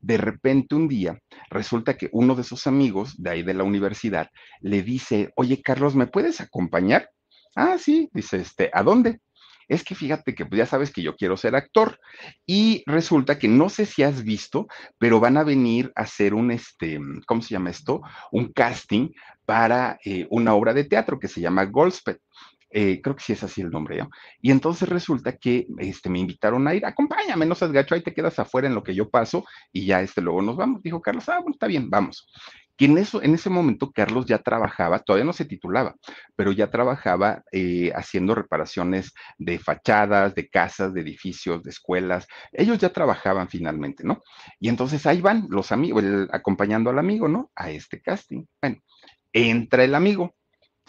[0.00, 1.18] De repente un día
[1.48, 4.28] resulta que uno de sus amigos de ahí de la universidad
[4.60, 7.08] le dice, oye Carlos, ¿me puedes acompañar?
[7.56, 9.20] Ah, sí, dice, este, ¿a dónde?
[9.68, 11.98] Es que fíjate que pues, ya sabes que yo quiero ser actor
[12.46, 14.66] y resulta que no sé si has visto,
[14.98, 18.02] pero van a venir a hacer un, este, ¿cómo se llama esto?
[18.32, 19.10] Un casting
[19.46, 22.18] para eh, una obra de teatro que se llama Goldspet.
[22.76, 24.10] Eh, creo que sí es así el nombre, ¿no?
[24.42, 28.12] Y entonces resulta que este, me invitaron a ir, acompáñame, no seas gacho, ahí te
[28.12, 30.82] quedas afuera en lo que yo paso y ya este, luego nos vamos.
[30.82, 32.26] Dijo Carlos, ah, bueno, está bien, vamos.
[32.76, 35.94] Que en, eso, en ese momento Carlos ya trabajaba, todavía no se titulaba,
[36.36, 42.26] pero ya trabajaba eh, haciendo reparaciones de fachadas, de casas, de edificios, de escuelas.
[42.52, 44.22] Ellos ya trabajaban finalmente, ¿no?
[44.58, 47.50] Y entonces ahí van los amigos, acompañando al amigo, ¿no?
[47.54, 48.44] A este casting.
[48.60, 48.78] Bueno,
[49.32, 50.34] entra el amigo,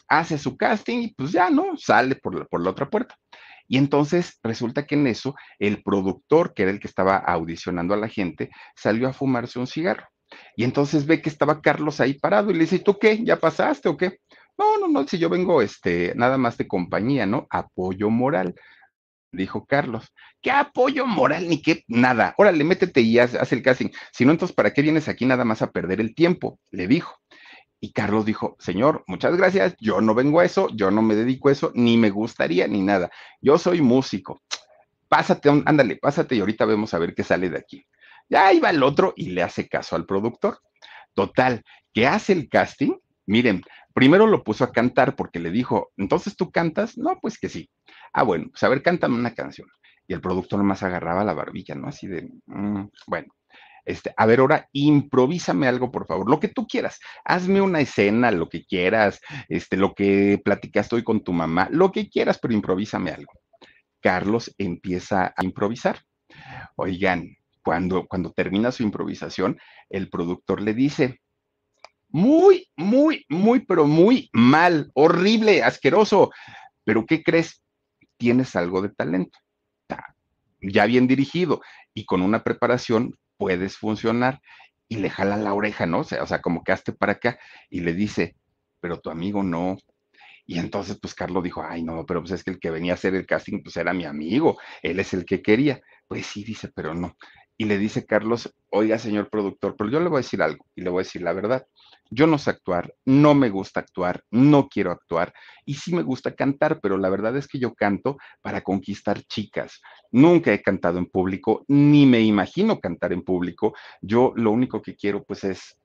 [0.08, 1.78] hace su casting y pues ya, ¿no?
[1.78, 3.16] Sale por la, por la otra puerta.
[3.68, 7.98] Y entonces resulta que en eso el productor, que era el que estaba audicionando a
[7.98, 10.08] la gente, salió a fumarse un cigarro.
[10.56, 13.24] Y entonces ve que estaba Carlos ahí parado y le dice, ¿tú qué?
[13.24, 14.20] ¿Ya pasaste o qué?
[14.58, 17.46] No, no, no, si yo vengo este, nada más de compañía, ¿no?
[17.50, 18.56] Apoyo moral,
[19.32, 20.14] dijo Carlos.
[20.42, 21.84] ¿Qué apoyo moral ni qué?
[21.88, 22.34] Nada.
[22.38, 23.90] Órale, métete y haz, haz el casting.
[24.12, 26.60] Si no, entonces, ¿para qué vienes aquí nada más a perder el tiempo?
[26.72, 27.20] Le dijo.
[27.82, 31.50] Y Carlos dijo, señor, muchas gracias, yo no vengo a eso, yo no me dedico
[31.50, 33.12] a eso, ni me gustaría, ni nada.
[33.42, 34.42] Yo soy músico.
[35.08, 37.86] Pásate, ándale, pásate y ahorita vemos a ver qué sale de aquí.
[38.30, 40.60] Ya iba el otro y le hace caso al productor.
[41.14, 42.94] Total, que hace el casting.
[43.26, 46.98] Miren, primero lo puso a cantar porque le dijo, entonces tú cantas.
[46.98, 47.70] No, pues que sí.
[48.14, 49.68] Ah, bueno, pues a ver, cántame una canción.
[50.08, 51.88] Y el productor nomás agarraba la barbilla, ¿no?
[51.88, 53.34] Así de, mm, bueno.
[53.86, 57.00] Este, a ver, ahora improvísame algo, por favor, lo que tú quieras.
[57.24, 61.92] Hazme una escena, lo que quieras, este, lo que platicaste hoy con tu mamá, lo
[61.92, 63.34] que quieras, pero improvísame algo.
[64.02, 66.00] Carlos empieza a improvisar.
[66.76, 67.36] Oigan,
[67.66, 71.20] cuando, cuando termina su improvisación, el productor le dice,
[72.10, 76.32] muy, muy, muy, pero muy mal, horrible, asqueroso.
[76.84, 77.64] Pero ¿qué crees?
[78.18, 79.40] Tienes algo de talento.
[80.62, 81.62] Ya bien dirigido
[81.94, 84.42] y con una preparación puedes funcionar.
[84.88, 86.02] Y le jala la oreja, ¿no?
[86.02, 87.40] O sea, o sea, como que para acá
[87.72, 88.36] y le dice,
[88.80, 89.78] pero tu amigo no.
[90.46, 92.96] Y entonces, pues Carlos dijo, ay, no, pero pues es que el que venía a
[92.96, 95.82] hacer el casting, pues era mi amigo, él es el que quería.
[96.08, 97.18] Pues sí, dice, pero no
[97.58, 100.82] y le dice Carlos, oiga, señor productor, pero yo le voy a decir algo y
[100.82, 101.66] le voy a decir la verdad.
[102.12, 105.34] Yo no sé actuar, no me gusta actuar, no quiero actuar
[105.66, 109.82] y sí me gusta cantar, pero la verdad es que yo canto para conquistar chicas.
[110.12, 113.74] Nunca he cantado en público, ni me imagino cantar en público.
[114.02, 115.78] Yo lo único que quiero pues es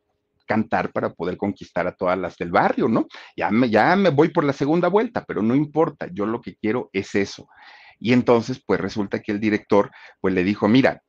[0.46, 3.06] cantar para poder conquistar a todas las del barrio, ¿no?
[3.36, 6.56] Ya me, ya me voy por la segunda vuelta, pero no importa, yo lo que
[6.56, 7.46] quiero es eso.
[8.00, 11.02] Y entonces, pues resulta que el director, pues le dijo, mira,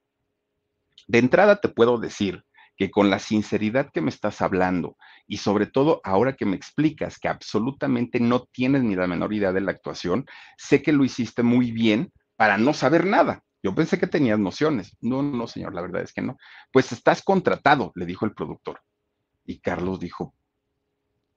[1.11, 2.45] de entrada te puedo decir
[2.77, 4.95] que con la sinceridad que me estás hablando
[5.27, 9.51] y sobre todo ahora que me explicas que absolutamente no tienes ni la menor idea
[9.51, 10.25] de la actuación,
[10.57, 13.43] sé que lo hiciste muy bien para no saber nada.
[13.61, 14.95] Yo pensé que tenías nociones.
[15.01, 16.37] No, no, señor, la verdad es que no.
[16.71, 18.81] Pues estás contratado, le dijo el productor.
[19.45, 20.33] Y Carlos dijo,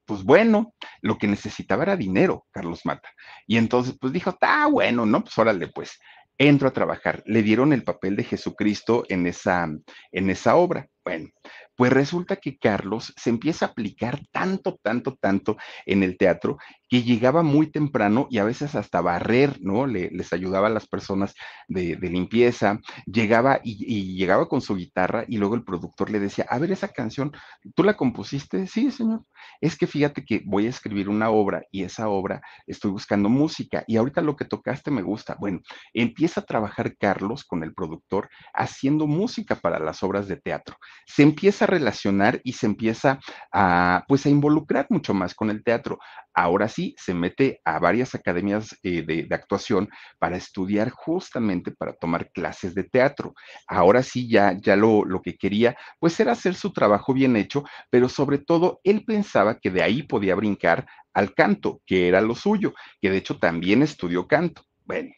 [0.05, 3.09] pues bueno, lo que necesitaba era dinero, Carlos Mata.
[3.45, 5.21] Y entonces, pues dijo, está bueno, ¿no?
[5.21, 5.99] Pues órale, pues
[6.37, 7.23] entro a trabajar.
[7.25, 9.67] Le dieron el papel de Jesucristo en esa,
[10.11, 10.89] en esa obra.
[11.05, 11.29] Bueno,
[11.75, 16.57] pues resulta que Carlos se empieza a aplicar tanto, tanto, tanto en el teatro
[16.89, 19.85] que llegaba muy temprano y a veces hasta barrer, ¿no?
[19.85, 21.35] les ayudaba a las personas
[21.67, 26.57] de, limpieza, llegaba y, llegaba con su guitarra y luego el productor le decía, a
[26.57, 27.31] ver, esa canción,
[27.75, 28.65] ¿tú la compusiste?
[28.67, 29.23] Sí, señor.
[29.61, 33.83] Es que fíjate que voy a escribir una obra y esa obra estoy buscando música
[33.87, 35.35] y ahorita lo que tocaste me gusta.
[35.39, 35.61] Bueno,
[35.93, 40.77] empieza a trabajar Carlos con el productor haciendo música para las obras de teatro.
[41.05, 43.19] Se empieza a relacionar y se empieza
[43.51, 45.99] a, pues, a involucrar mucho más con el teatro.
[46.33, 52.31] Ahora sí, se mete a varias academias eh, de, actuación para estudiar justamente para tomar
[52.31, 53.33] clases de teatro.
[53.67, 57.63] Ahora sí, ya, ya lo, lo que quería, pues era hacer su trabajo bien hecho,
[57.89, 62.35] pero sobre todo él pensaba que de ahí podía brincar al canto, que era lo
[62.35, 64.63] suyo, que de hecho también estudió canto.
[64.83, 65.09] Bueno,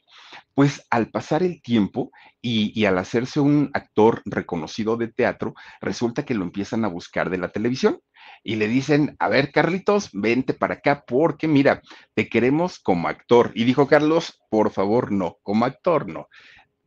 [0.58, 2.10] pues al pasar el tiempo
[2.42, 7.38] y, al hacerse un actor reconocido de teatro, resulta que lo empiezan a buscar de
[7.38, 8.00] la televisión
[8.44, 11.84] y le dicen, a ver, Carlitos, vente para acá porque mira,
[12.16, 13.52] te queremos como actor.
[13.54, 16.28] Y dijo Carlos, por favor, no, como actor no.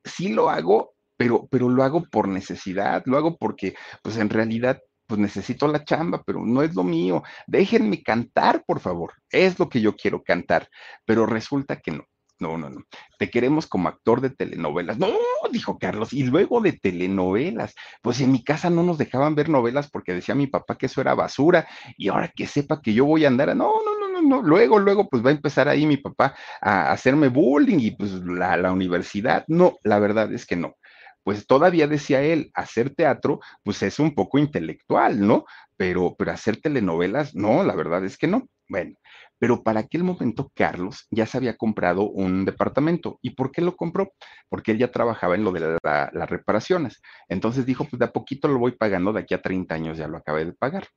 [0.05, 4.81] Sí lo hago, pero, pero lo hago por necesidad, lo hago porque, pues en realidad
[5.07, 7.23] pues necesito la chamba, pero no es lo mío.
[7.47, 9.13] Déjenme cantar, por favor.
[9.31, 10.69] Es lo que yo quiero cantar.
[11.05, 12.05] Pero resulta que no.
[12.41, 12.81] No, no, no.
[13.19, 14.99] Te queremos como actor de telenovelas.
[14.99, 15.09] No,
[15.53, 16.13] dijo Carlos.
[16.13, 17.75] Y luego de telenovelas.
[18.03, 21.01] Pues en mi casa no nos dejaban ver novelas porque decía mi papá que eso
[21.01, 21.69] era basura.
[21.97, 23.55] Y ahora que sepa que yo voy a andar.
[23.55, 24.43] No, no, no, no, no.
[24.43, 28.57] Luego, luego, pues va a empezar ahí mi papá a hacerme bullying y pues la,
[28.57, 29.45] la universidad.
[29.47, 30.75] No, la verdad es que no
[31.23, 35.45] pues todavía decía él, hacer teatro, pues es un poco intelectual, ¿no?
[35.77, 38.49] Pero, pero hacer telenovelas, no, la verdad es que no.
[38.69, 38.95] Bueno,
[39.41, 43.19] pero para aquel momento Carlos ya se había comprado un departamento.
[43.23, 44.13] ¿Y por qué lo compró?
[44.51, 47.01] Porque él ya trabajaba en lo de las reparaciones.
[47.27, 50.09] Entonces dijo, pues de a poquito lo voy pagando, de aquí a 30 años ya
[50.09, 50.89] lo acabé de pagar.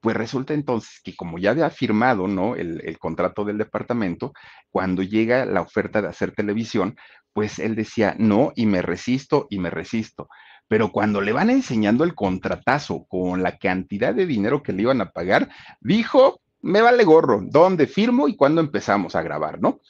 [0.00, 2.56] Pues resulta entonces que como ya había firmado, ¿no?
[2.56, 4.32] El, el contrato del departamento,
[4.70, 6.96] cuando llega la oferta de hacer televisión,
[7.34, 10.30] pues él decía, no, y me resisto, y me resisto.
[10.66, 15.02] Pero cuando le van enseñando el contratazo con la cantidad de dinero que le iban
[15.02, 19.80] a pagar, dijo, me vale gorro, ¿dónde firmo y cuándo empezamos a grabar, no?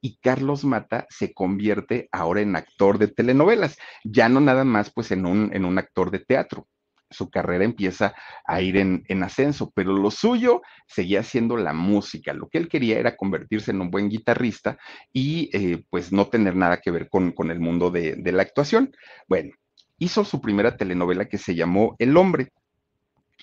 [0.00, 5.10] y Carlos Mata se convierte ahora en actor de telenovelas, ya no nada más pues
[5.10, 6.66] en un, en un actor de teatro.
[7.12, 8.14] Su carrera empieza
[8.46, 12.32] a ir en, en, ascenso, pero lo suyo seguía siendo la música.
[12.32, 14.78] Lo que él quería era convertirse en un buen guitarrista
[15.12, 18.42] y eh, pues no tener nada que ver con, con el mundo de, de la
[18.42, 18.92] actuación.
[19.26, 19.50] Bueno,
[19.98, 22.52] hizo su primera telenovela que se llamó El Hombre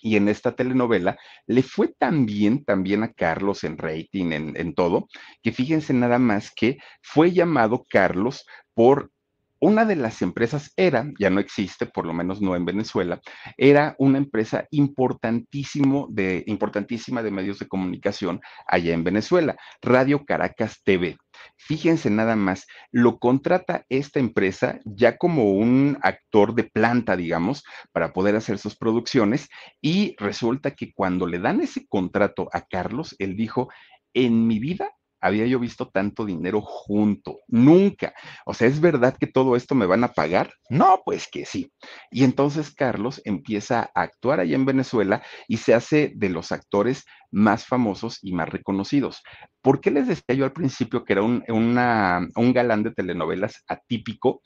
[0.01, 4.53] y en esta telenovela le fue tan bien, tan bien a Carlos en rating, en,
[4.55, 5.07] en, todo,
[5.41, 9.12] que fíjense nada más que fue llamado Carlos por
[9.60, 13.20] una de las empresas era, ya no existe, por lo menos no en Venezuela,
[13.58, 20.82] era una empresa importantísimo de, importantísima de medios de comunicación allá en Venezuela, Radio Caracas
[20.84, 21.17] TV.
[21.56, 28.13] Fíjense nada más, lo contrata esta empresa ya como un actor de planta, digamos, para
[28.13, 29.48] poder hacer sus producciones
[29.82, 33.70] y resulta que cuando le dan ese contrato a Carlos, él dijo,
[34.13, 38.13] en mi vida había yo visto tanto dinero junto, nunca.
[38.45, 40.53] O sea, ¿es verdad que todo esto me van a pagar?
[40.69, 41.71] No, pues que sí.
[42.12, 47.06] Y entonces Carlos empieza a actuar allá en Venezuela y se hace de los actores
[47.32, 49.21] más famosos y más reconocidos.
[49.62, 54.41] ¿Por qué les decía yo al principio que era un, galán de telenovelas atípico?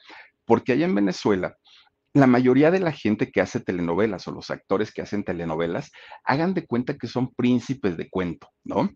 [0.45, 1.55] Porque allá en Venezuela
[2.13, 5.91] la mayoría de la gente que hace telenovelas o los actores que hacen telenovelas,
[6.25, 8.89] hagan de cuenta que son príncipes de cuento, ¿no?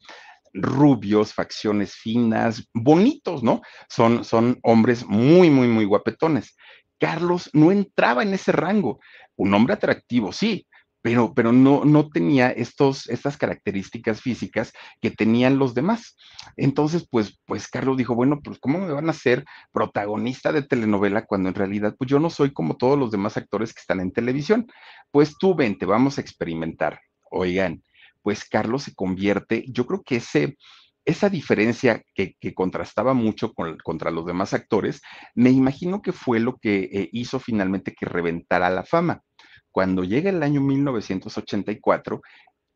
[0.56, 3.62] Rubios, facciones finas, bonitos, ¿no?
[3.90, 6.56] Son, son hombres muy, muy, muy guapetones.
[7.00, 9.00] Carlos no entraba en ese rango.
[9.36, 10.66] Un hombre atractivo, sí,
[11.06, 16.18] pero, pero no, no tenía estos, estas características físicas que tenían los demás.
[16.58, 21.26] Entonces, pues, pues Carlos dijo, bueno, pues ¿cómo me van a hacer protagonista de telenovela
[21.28, 24.14] cuando en realidad, pues yo no soy como todos los demás actores que están en
[24.14, 24.66] televisión?
[25.12, 27.02] Pues tú vente, vamos a experimentar.
[27.30, 27.84] Oigan,
[28.26, 30.16] pues Carlos se convierte, yo creo que
[31.06, 35.00] esa diferencia que, que contrastaba mucho con, contra los demás actores,
[35.36, 39.22] me imagino que fue lo que eh, hizo finalmente que reventara la fama.
[39.70, 42.20] Cuando llega el año 1984,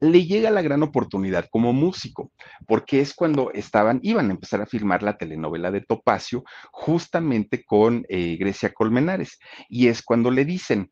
[0.02, 2.32] le llega la gran oportunidad como músico,
[2.68, 8.06] porque es cuando estaban, iban a empezar a filmar la telenovela de Topacio, justamente con
[8.08, 10.92] eh, Grecia Colmenares, y es cuando le dicen,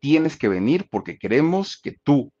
[0.00, 2.32] tienes que venir porque queremos que tú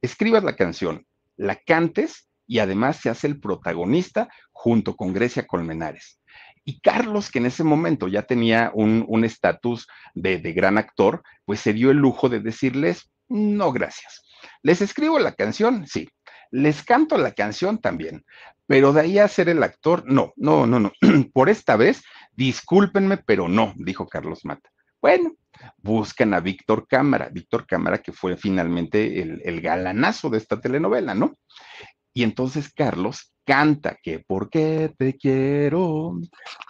[0.00, 6.20] escribas la canción, la cantes y además se hace el protagonista junto con Grecia Colmenares.
[6.64, 11.60] Y Carlos, que en ese momento ya tenía un estatus de, de gran actor, pues
[11.60, 14.22] se dio el lujo de decirles, no, gracias.
[14.62, 15.86] ¿Les escribo la canción?
[15.86, 16.08] Sí.
[16.50, 17.78] ¿Les canto la canción?
[17.78, 18.24] También.
[18.66, 20.92] Pero de ahí a ser el actor, no, no, no, no.
[21.32, 22.02] Por esta vez,
[22.32, 24.70] discúlpenme, pero no, dijo Carlos Mata.
[25.02, 25.32] Bueno,
[25.78, 31.12] buscan a Víctor Cámara, Víctor Cámara que fue finalmente el, el, galanazo de esta telenovela,
[31.12, 31.36] ¿no?
[32.14, 36.14] Y entonces Carlos canta que ¿por qué te quiero?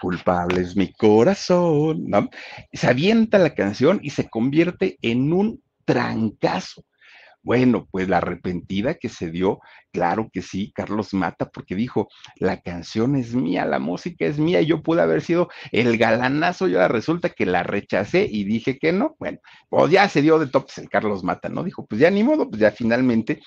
[0.01, 2.31] Culpable es mi corazón, ¿no?
[2.73, 6.85] Se avienta la canción y se convierte en un trancazo.
[7.43, 9.61] Bueno, pues la arrepentida que se dio,
[9.93, 14.63] claro que sí, Carlos Mata, porque dijo, la canción es mía, la música es mía,
[14.63, 18.93] yo pude haber sido el galanazo, y ahora resulta que la rechacé y dije que
[18.93, 19.17] no.
[19.19, 21.65] Bueno, pues ya se dio de topes el Carlos Mata, ¿no?
[21.65, 23.41] Dijo, pues ya ni modo, pues ya finalmente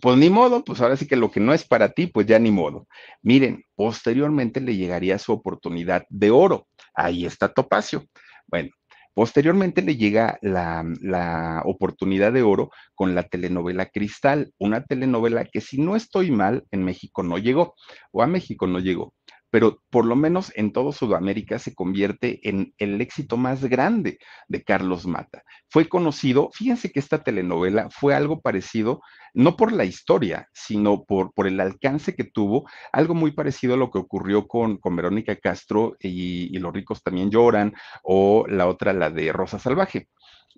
[0.00, 2.38] pues ni modo, pues ahora sí que lo que no es para ti, pues ya
[2.38, 2.86] ni modo.
[3.22, 6.68] Miren, posteriormente le llegaría su oportunidad de oro.
[6.94, 8.04] Ahí está Topacio.
[8.46, 8.70] Bueno,
[9.14, 15.60] Posteriormente le llega la, la, oportunidad de oro con la telenovela Cristal, una telenovela que
[15.60, 17.74] si no estoy mal, en México no llegó,
[18.12, 19.12] o a México no llegó,
[19.50, 24.62] pero por lo menos en todo Sudamérica se convierte en el éxito más grande de
[24.62, 25.42] Carlos Mata.
[25.68, 29.00] Fue conocido, fíjense que esta telenovela fue algo parecido,
[29.34, 33.76] no por la historia, sino por, por el alcance que tuvo, algo muy parecido a
[33.76, 38.66] lo que ocurrió con, con Verónica Castro y, y Los ricos también lloran, o la
[38.66, 40.08] otra, la de Rosa Salvaje.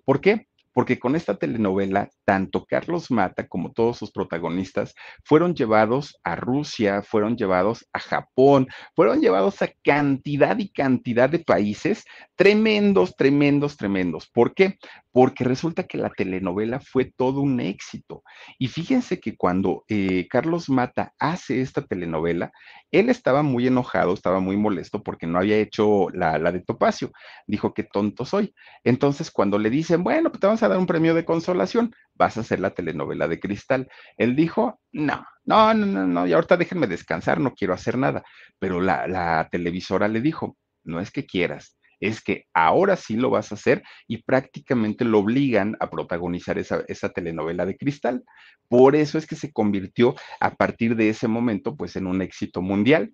[0.05, 0.47] ¿Por qué?
[0.73, 7.01] Porque con esta telenovela, tanto Carlos Mata como todos sus protagonistas fueron llevados a Rusia,
[7.01, 12.03] fueron llevados a Japón, fueron llevados a cantidad y cantidad de países
[12.35, 14.27] tremendos, tremendos, tremendos.
[14.29, 14.77] ¿Por qué?
[15.13, 18.23] Porque resulta que la telenovela fue todo un éxito.
[18.57, 22.51] Y fíjense que cuando eh, Carlos Mata hace esta telenovela,
[22.91, 27.11] él estaba muy enojado, estaba muy molesto porque no había hecho la, de Topacio.
[27.47, 28.53] Dijo que tonto soy.
[28.83, 32.37] Entonces, cuando le dicen, bueno, pues te vamos a dar un premio de consolación, vas
[32.37, 33.87] a hacer la telenovela de Cristal.
[34.17, 38.23] Él dijo, no, no, no, no, no, y ahorita déjenme descansar, no quiero hacer nada.
[38.59, 43.51] Pero la televisora le dijo, no es que quieras, es que ahora sí lo vas
[43.51, 48.23] a hacer y prácticamente lo obligan a protagonizar esa, esa, telenovela de cristal.
[48.67, 52.61] Por eso es que se convirtió a partir de ese momento pues en un éxito
[52.61, 53.13] mundial.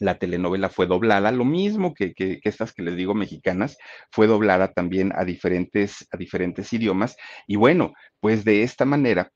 [0.00, 3.78] La telenovela fue doblada, lo mismo que, que, estas que les digo mexicanas,
[4.10, 7.16] fue doblada también a diferentes, a diferentes idiomas.
[7.46, 9.30] Y bueno, pues de esta manera,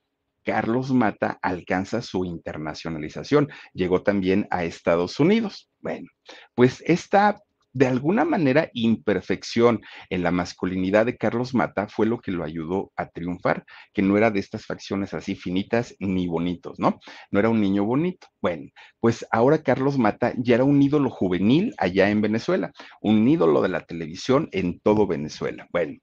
[0.45, 3.51] Carlos Mata alcanza su internacionalización.
[3.73, 5.71] Llegó también a Estados Unidos.
[5.79, 6.09] Bueno,
[6.55, 7.41] pues esta
[7.73, 12.93] de alguna manera, imperfección en la masculinidad de Carlos Mata fue lo que lo ayudó
[12.97, 16.99] a triunfar, que no era de estas facciones así finitas ni bonitos, ¿no?
[17.31, 18.27] No era un niño bonito.
[18.41, 18.69] Bueno,
[19.01, 23.69] pues ahora Carlos Mata ya era un ídolo juvenil allá en Venezuela, un ídolo de
[23.69, 25.67] la televisión en todo Venezuela.
[25.73, 25.99] Bueno.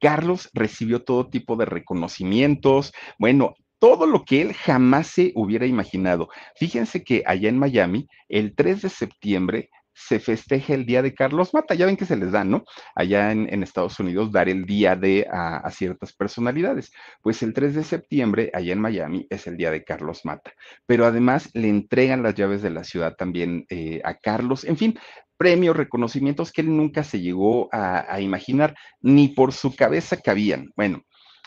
[0.00, 6.28] Carlos recibió todo tipo de reconocimientos, bueno, todo lo que él jamás se hubiera imaginado.
[6.56, 11.54] Fíjense que allá en Miami, el 3 de septiembre, se festeja el día de Carlos
[11.54, 11.74] Mata.
[11.74, 12.64] Ya ven que se les da, ¿no?
[12.94, 16.92] Allá en, Estados Unidos, dar el día de a, a, ciertas personalidades.
[17.22, 20.52] Pues el 3 de septiembre, allá en Miami, es el día de Carlos Mata.
[20.86, 24.64] Pero además le entregan las llaves de la ciudad también eh, a Carlos.
[24.64, 24.98] En fin,
[25.36, 30.70] premios, reconocimientos que él nunca se llegó a, a imaginar, ni por su cabeza cabían.
[30.76, 31.02] Bueno,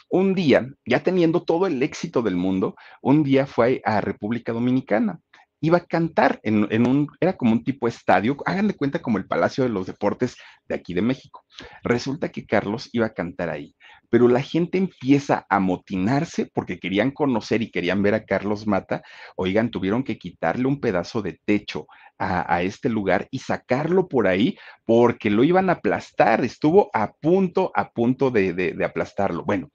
[0.10, 5.20] un día, ya teniendo todo el éxito del mundo, un día fue a República Dominicana
[5.62, 9.26] iba a cantar en, en, un, era como un tipo estadio, háganle cuenta como el
[9.26, 10.36] Palacio de los Deportes
[10.68, 11.44] de aquí de México.
[11.84, 13.76] Resulta que Carlos iba a cantar ahí,
[14.10, 19.02] pero la gente empieza a motinarse porque querían conocer y querían ver a Carlos Mata.
[19.36, 21.88] Oigan, tuvieron que quitarle un pedazo de techo
[22.20, 26.44] a, este lugar y sacarlo por ahí porque lo iban a aplastar.
[26.44, 29.44] Estuvo a punto, a punto de, de aplastarlo.
[29.46, 29.70] Bueno,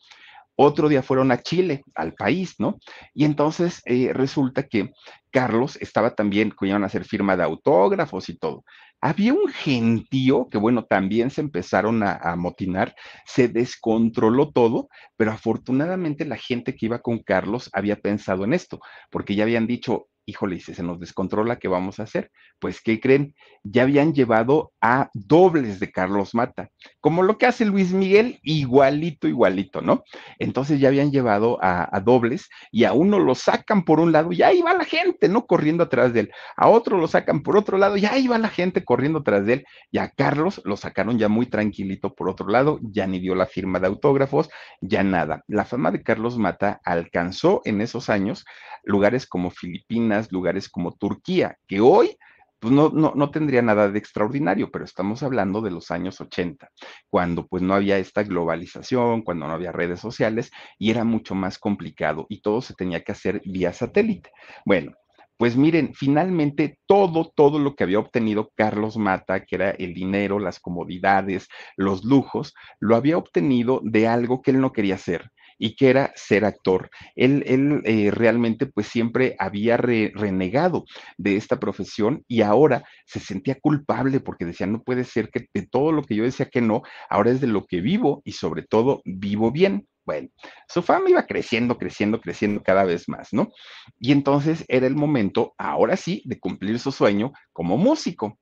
[0.62, 2.78] otro día fueron a Chile, al país, ¿no?
[3.14, 4.92] Y entonces eh, resulta que
[5.30, 8.64] Carlos estaba también, que iban a hacer firma de autógrafos y todo.
[9.00, 12.94] Había un gentío que, bueno, también se empezaron a, a motinar,
[13.26, 18.80] se descontroló todo, pero afortunadamente la gente que iba con Carlos había pensado en esto,
[19.10, 22.30] porque ya habían dicho, híjole, si se nos descontrola, ¿qué vamos a hacer?
[22.58, 23.34] Pues, ¿qué creen?
[23.64, 26.70] Ya habían llevado a dobles de Carlos Mata,
[27.00, 30.04] como lo que hace Luis Miguel, igualito, igualito, ¿no?
[30.38, 34.32] Entonces ya habían llevado a, a, dobles y a uno lo sacan por un lado
[34.32, 35.46] y ahí va la gente, ¿no?
[35.46, 36.32] Corriendo atrás de él.
[36.56, 39.54] A otro lo sacan por otro lado y ahí va la gente corriendo atrás de
[39.54, 39.64] él.
[39.90, 43.46] Y a Carlos lo sacaron ya muy tranquilito por otro lado, ya ni dio la
[43.46, 44.50] firma de autógrafos,
[44.80, 45.44] ya nada.
[45.46, 48.44] La fama de Carlos Mata alcanzó en esos años
[48.84, 52.16] lugares como Filipinas, lugares como Turquía, que hoy
[52.62, 56.70] pues no, no, no, tendría nada de extraordinario, pero estamos hablando de los años 80,
[57.10, 61.58] cuando pues no había esta globalización, cuando no había redes sociales y era mucho más
[61.58, 64.30] complicado y todo se tenía que hacer vía satélite.
[64.64, 64.92] Bueno,
[65.36, 70.38] pues miren, finalmente todo, todo lo que había obtenido Carlos Mata, que era el dinero,
[70.38, 75.32] las comodidades, los lujos, lo había obtenido de algo que él no quería hacer
[75.62, 76.90] y que era ser actor.
[77.14, 80.84] Él, él eh, realmente pues siempre había re, renegado
[81.18, 85.68] de esta profesión y ahora se sentía culpable porque decía, no puede ser que de
[85.68, 88.62] todo lo que yo decía que no, ahora es de lo que vivo y sobre
[88.64, 89.86] todo vivo bien.
[90.04, 90.30] Bueno,
[90.66, 93.52] su fama iba creciendo, creciendo, creciendo cada vez más, ¿no?
[94.00, 98.40] Y entonces era el momento, ahora sí, de cumplir su sueño como músico.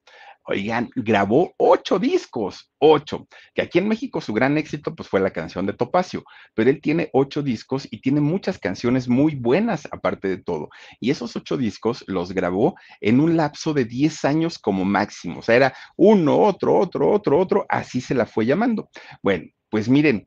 [0.50, 5.30] Oigan, grabó ocho discos, ocho, que aquí en México su gran éxito pues fue la
[5.30, 6.24] canción de Topacio,
[6.54, 10.68] pero él tiene ocho discos y tiene muchas canciones muy buenas aparte de todo.
[10.98, 15.42] Y esos ocho discos los grabó en un lapso de diez años como máximo, o
[15.42, 18.90] sea, era uno, otro, otro, otro, otro, así se la fue llamando.
[19.22, 20.26] Bueno, pues miren,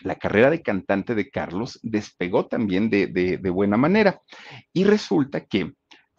[0.00, 4.22] la carrera de cantante de Carlos despegó también de, de, de buena manera.
[4.72, 5.74] Y resulta que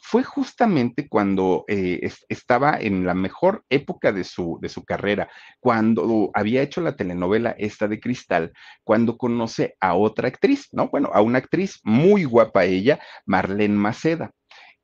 [0.08, 5.30] fue justamente cuando eh, es, estaba en la mejor época de su, de su carrera,
[5.60, 8.54] cuando había hecho la telenovela esta de Cristal,
[8.84, 10.90] cuando conoce a otra actriz, ¿no?
[10.90, 14.32] Bueno, a una actriz muy guapa ella, Marlene Maceda.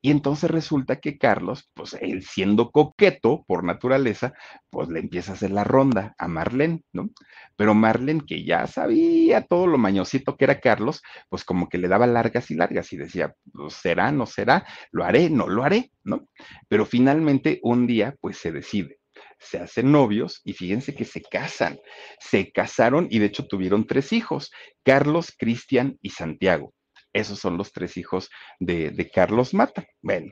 [0.01, 4.33] Y entonces resulta que Carlos, pues él siendo coqueto por naturaleza,
[4.69, 7.11] pues le empieza a hacer la ronda a Marlene, ¿no?
[7.55, 11.87] Pero Marlene, que ya sabía todo lo mañosito que era Carlos, pues como que le
[11.87, 15.91] daba largas y largas y decía, pues, será, no será, lo haré, no lo haré,
[16.03, 16.27] ¿no?
[16.67, 19.01] Pero finalmente un día, pues se decide
[19.41, 21.79] se hacen novios y fíjense que se casan.
[22.19, 24.51] Se casaron y de hecho tuvieron tres hijos,
[24.83, 26.73] Carlos, Cristian y Santiago.
[27.13, 29.85] Esos son los tres hijos de, Carlos Mata.
[30.01, 30.31] Bueno,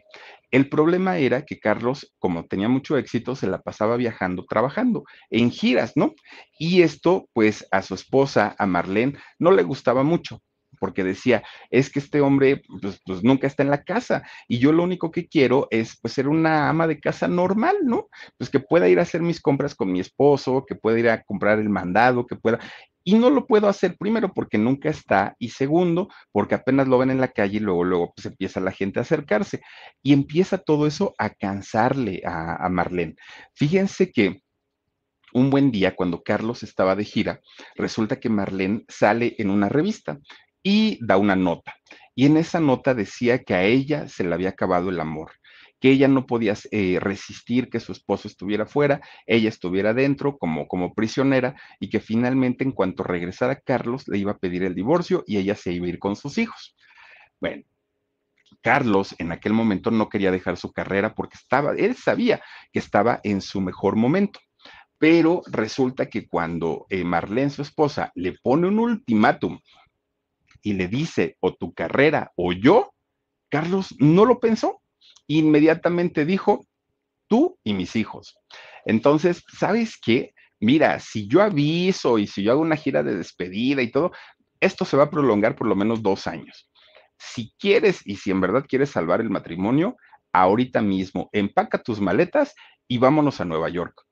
[0.51, 5.51] el problema era que Carlos, como tenía mucho éxito, se la pasaba viajando, trabajando en
[5.51, 6.13] giras, ¿no?
[6.57, 10.41] Y esto, pues, a su esposa, a Marlene, no le gustaba mucho
[10.79, 14.71] porque decía, es que este hombre pues, pues, nunca está en la casa y yo
[14.71, 18.07] lo único que quiero es pues ser una ama de casa normal, ¿no?
[18.37, 21.23] Pues que pueda ir a hacer mis compras con mi esposo, que pueda ir a
[21.23, 22.59] comprar el mandado, que pueda,
[23.09, 27.09] y no lo puedo hacer primero porque nunca está y segundo porque apenas lo ven
[27.09, 29.61] en la calle y luego, luego pues empieza la gente a acercarse
[30.03, 33.15] y empieza todo eso a cansarle a, a Marlene.
[33.55, 34.43] Fíjense que
[35.33, 37.41] un buen día cuando Carlos estaba de gira,
[37.73, 40.19] resulta que Marlene sale en una revista
[40.61, 41.73] y da una nota.
[42.13, 45.31] Y en esa nota decía que a ella se le había acabado el amor
[45.79, 50.67] que ella no podía eh, resistir que su esposo estuviera fuera, ella estuviera dentro como,
[50.67, 55.23] como prisionera y que finalmente en cuanto regresara Carlos le iba a pedir el divorcio
[55.25, 56.75] y ella se iba a ir con sus hijos.
[57.39, 57.63] Bueno,
[58.61, 63.19] Carlos en aquel momento no quería dejar su carrera porque estaba, él sabía que estaba
[63.23, 64.39] en su mejor momento.
[64.97, 69.59] Pero resulta que cuando eh, Marlene, su esposa, le pone un ultimátum
[70.61, 72.93] y le dice o tu carrera o yo,
[73.49, 74.78] Carlos no lo pensó
[75.29, 76.65] inmediatamente dijo,
[77.27, 78.37] tú y mis hijos.
[78.83, 80.33] Entonces, ¿sabes qué?
[80.59, 84.11] Mira, si yo aviso y si yo hago una gira de despedida y todo,
[84.59, 86.69] esto se va a prolongar por lo menos dos años.
[87.17, 89.95] Si quieres y si en verdad quieres salvar el matrimonio,
[90.33, 92.55] ahorita mismo empaca tus maletas
[92.87, 94.03] y vámonos a Nueva York.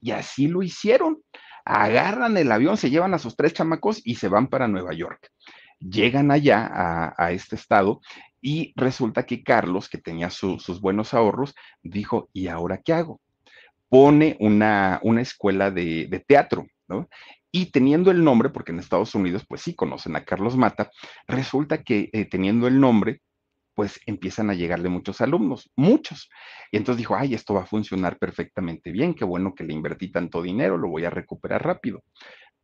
[0.00, 1.22] Y así lo hicieron.
[1.64, 5.30] Agarran el avión, se llevan a sus tres chamacos y se van para Nueva York.
[5.78, 8.00] Llegan allá a, a este estado
[8.46, 13.20] y resulta que Carlos, que tenía sus buenos ahorros, dijo, ¿y ahora qué hago?
[13.88, 17.08] Pone una, una escuela de, teatro, ¿no?
[17.50, 20.92] Y teniendo el nombre, porque en Estados Unidos, pues sí conocen a Carlos Mata,
[21.26, 23.20] resulta que eh, teniendo el nombre,
[23.74, 26.30] pues empiezan a llegarle muchos alumnos, muchos.
[26.70, 30.12] Y entonces dijo, ay, esto va a funcionar perfectamente bien, qué bueno que le invertí
[30.12, 32.04] tanto dinero, lo voy a recuperar rápido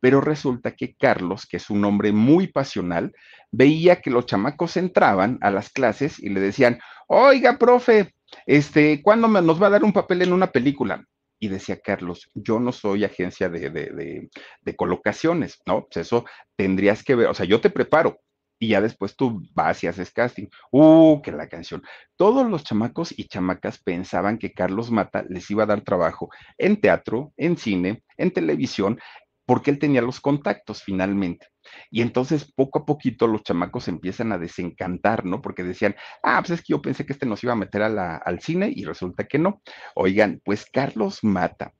[0.03, 3.13] pero resulta que Carlos, que es un hombre muy pasional,
[3.53, 6.77] veía que los chamacos entraban a las clases y le decían,
[7.07, 8.13] oiga, profe,
[8.45, 11.05] este, ¿cuándo nos va a dar un papel en una película?
[11.39, 14.29] Y decía Carlos, yo no soy agencia de,
[14.75, 15.85] colocaciones, ¿no?
[15.85, 16.25] Pues eso
[16.57, 18.19] tendrías que ver, o sea, yo te preparo,
[18.59, 20.47] y ya después tú vas y haces casting.
[20.71, 21.83] Uh, que la canción.
[22.15, 26.79] Todos los chamacos y chamacas pensaban que Carlos Mata les iba a dar trabajo en
[26.79, 28.99] teatro, en cine, en televisión,
[29.45, 31.47] porque él tenía los contactos finalmente.
[31.89, 35.41] Y entonces poco a poquito los chamacos empiezan a desencantar, ¿no?
[35.41, 38.39] Porque decían, ah, pues es que yo pensé que este nos iba a meter al
[38.41, 39.61] cine y resulta que no.
[39.95, 41.73] Oigan, pues Carlos Mata,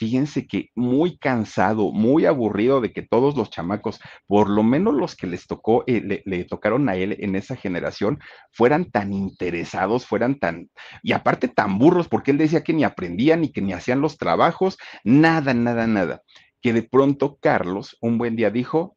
[0.00, 5.14] fíjense que muy cansado, muy aburrido de que todos los chamacos, por lo menos los
[5.14, 8.18] que les tocó, eh, le, le, tocaron a él en esa generación,
[8.50, 10.70] fueran tan interesados, fueran tan,
[11.02, 14.16] y aparte tan burros, porque él decía que ni aprendían ni que ni hacían los
[14.16, 16.22] trabajos, nada, nada, nada
[16.60, 18.96] que de pronto Carlos un buen día dijo,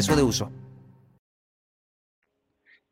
[0.07, 0.51] de uso.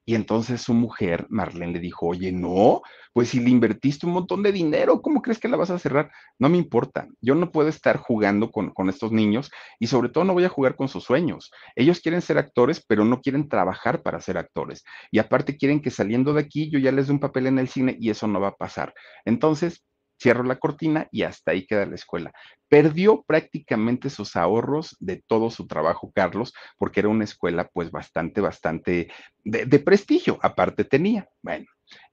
[0.06, 2.82] Y entonces su mujer, Marlene, le dijo, oye, no,
[3.14, 6.12] pues si le invertiste un montón de dinero, ¿cómo crees que la vas a cerrar?
[6.40, 10.24] No me importa, yo no puedo estar jugando con, con, estos niños y sobre todo
[10.24, 11.52] no voy a jugar con sus sueños.
[11.76, 14.84] Ellos quieren ser actores, pero no quieren trabajar para ser actores.
[15.12, 17.68] Y aparte quieren que saliendo de aquí yo ya les dé un papel en el
[17.68, 18.96] cine y eso no va a pasar.
[19.26, 19.84] Entonces,
[20.20, 22.32] cierro la cortina y hasta ahí queda la escuela.
[22.68, 28.42] Perdió prácticamente sus ahorros de todo su trabajo, Carlos, porque era una escuela pues bastante,
[28.42, 29.12] bastante
[29.44, 31.28] de, prestigio, aparte tenía.
[31.42, 31.66] Bueno,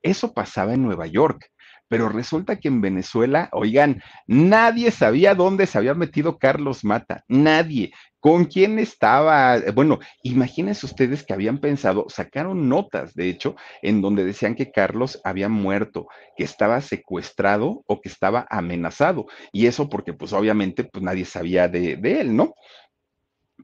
[0.02, 1.50] eso pasaba en Nueva York.
[1.89, 7.93] Pero resulta que en Venezuela, oigan, nadie sabía dónde se había metido Carlos Mata, nadie.
[8.18, 9.57] ¿Con quién estaba?
[9.72, 15.20] Bueno, imagínense ustedes que habían pensado, sacaron notas, de hecho, en donde decían que Carlos
[15.22, 19.26] había muerto, que estaba secuestrado o que estaba amenazado.
[19.53, 22.55] Y eso porque, pues obviamente, pues nadie sabía de, de él, ¿no?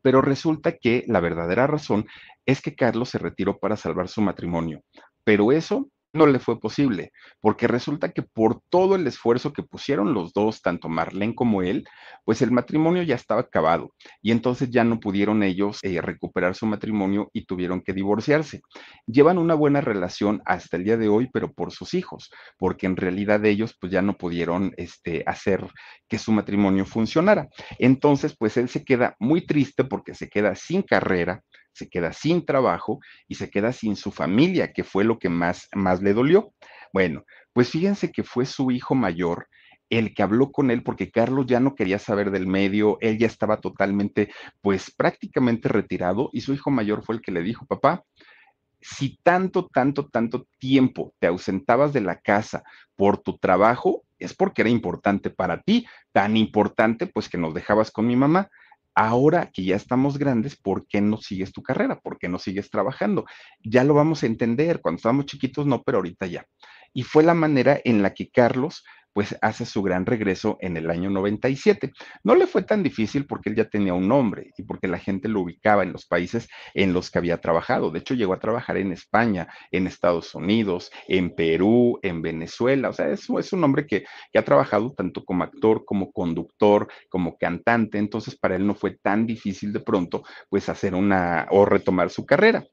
[0.01, 2.07] Pero resulta que la verdadera razón
[2.47, 4.83] es que Carlos se retiró para salvar su matrimonio.
[5.25, 10.15] Pero eso no le fue posible, porque resulta que por todo el esfuerzo que pusieron
[10.15, 11.85] los dos, tanto Marlene como él,
[12.25, 16.67] pues el matrimonio ya estaba acabado y entonces ya no pudieron ellos eh, recuperar su
[16.67, 18.63] matrimonio y tuvieron que divorciarse.
[19.07, 22.97] Llevan una buena relación hasta el día de hoy, pero por sus hijos, porque en
[22.97, 25.67] realidad ellos pues ya no pudieron este, hacer
[26.09, 27.49] que su matrimonio funcionara.
[27.79, 31.43] Entonces pues él se queda muy triste porque se queda sin carrera,
[31.73, 35.69] se queda sin trabajo y se queda sin su familia, que fue lo que más,
[35.75, 36.53] más le dolió.
[36.93, 39.49] Bueno, pues fíjense que fue su hijo mayor
[39.91, 43.27] el que habló con él porque Carlos ya no quería saber del medio, él ya
[43.27, 48.03] estaba totalmente, pues prácticamente retirado y su hijo mayor fue el que le dijo, papá,
[48.81, 52.63] si tanto, tanto, tanto tiempo te ausentabas de la casa
[52.97, 57.91] por tu trabajo, es porque era importante para ti, tan importante pues que nos dejabas
[57.91, 58.49] con mi mamá
[58.95, 62.01] ahora que ya estamos grandes, ¿por qué no sigues tu carrera?
[62.01, 63.25] ¿Por qué no sigues trabajando?
[63.63, 66.47] Ya lo vamos a entender, cuando estábamos chiquitos no, pero ahorita ya.
[66.93, 70.91] Y fue la manera en la que Carlos pues hace su gran regreso en el
[70.91, 71.93] año 97.
[72.25, 75.29] No le fue tan difícil porque él ya tenía un nombre y porque la gente
[75.29, 77.91] lo ubicaba en los países en los que había trabajado.
[77.91, 82.89] De hecho, llegó a trabajar en España, en Estados Unidos, en Perú, en Venezuela.
[82.89, 86.89] O sea, eso es un hombre que, que ha trabajado tanto como actor, como conductor,
[87.09, 87.99] como cantante.
[87.99, 92.25] Entonces, para él no fue tan difícil de pronto, pues hacer una o retomar su
[92.25, 92.65] carrera.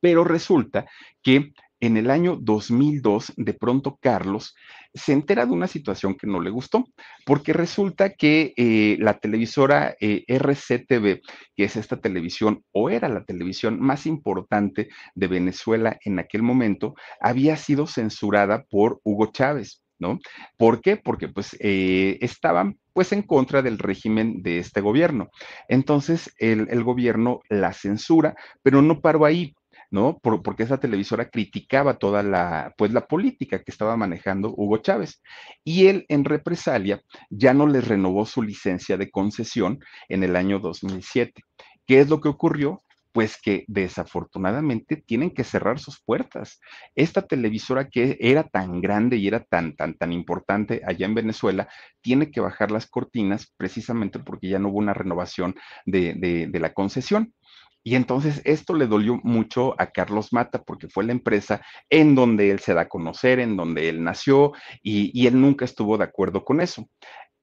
[0.00, 0.86] Pero resulta
[1.22, 1.52] que
[1.86, 4.54] en el año 2002, de pronto Carlos
[4.94, 6.84] se entera de una situación que no le gustó,
[7.24, 11.20] porque resulta que eh, la televisora eh, RCTV,
[11.54, 16.94] que es esta televisión o era la televisión más importante de Venezuela en aquel momento,
[17.20, 19.82] había sido censurada por Hugo Chávez.
[19.98, 20.18] ¿No?
[20.58, 20.98] ¿Por qué?
[20.98, 25.30] Porque pues eh, estaban pues en contra del régimen de este gobierno.
[25.68, 29.54] Entonces el, el gobierno la censura, pero no paró ahí
[29.90, 30.18] ¿no?
[30.22, 35.22] porque esa televisora criticaba toda la, pues la política que estaba manejando Hugo Chávez.
[35.64, 40.58] Y él, en represalia, ya no les renovó su licencia de concesión en el año
[40.58, 41.42] 2007.
[41.86, 42.82] ¿Qué es lo que ocurrió?
[43.12, 46.60] Pues que desafortunadamente tienen que cerrar sus puertas.
[46.94, 51.66] Esta televisora que era tan grande y era tan, tan, tan importante allá en Venezuela,
[52.02, 55.54] tiene que bajar las cortinas precisamente porque ya no hubo una renovación
[55.86, 57.32] de la concesión.
[57.86, 62.50] Y entonces esto le dolió mucho a Carlos Mata porque fue la empresa en donde
[62.50, 66.44] él se da a conocer, en donde él nació y, él nunca estuvo de acuerdo
[66.44, 66.88] con eso.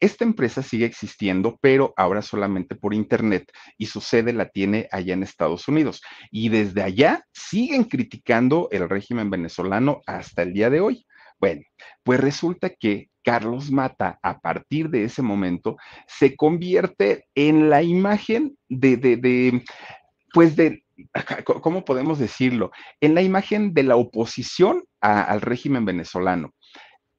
[0.02, 5.14] Esta empresa sigue existiendo, pero ahora solamente por Internet y su sede la tiene allá
[5.14, 6.02] en Estados Unidos.
[6.30, 11.06] Y desde allá siguen criticando el régimen venezolano hasta el día de hoy.
[11.40, 11.62] Bueno,
[12.04, 18.58] pues resulta que Carlos Mata, a partir de ese momento, se convierte en la imagen
[18.68, 19.64] de, de,
[20.34, 20.84] pues de,
[21.46, 22.72] ¿cómo podemos decirlo?
[23.00, 26.54] En la imagen de la oposición al régimen venezolano.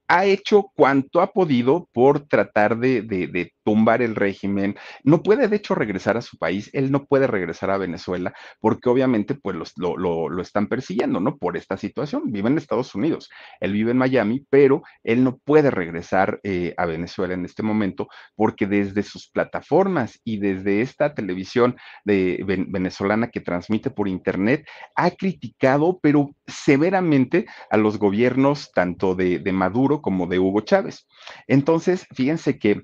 [0.09, 5.57] Ha hecho cuanto ha podido por tratar de, de tumbar el régimen, no puede de
[5.57, 9.97] hecho regresar a su país, él no puede regresar a Venezuela porque obviamente pues lo,
[9.97, 11.39] lo, están persiguiendo, ¿no?
[11.39, 15.71] Por esta situación, vive en Estados Unidos, él vive en Miami, pero él no puede
[15.71, 21.77] regresar eh, a Venezuela en este momento porque desde sus plataformas y desde esta televisión
[22.05, 29.39] de, venezolana que transmite por internet, ha criticado, pero severamente a los gobiernos tanto de,
[29.39, 31.07] de Maduro como de Hugo Chávez.
[31.47, 32.83] Entonces, fíjense que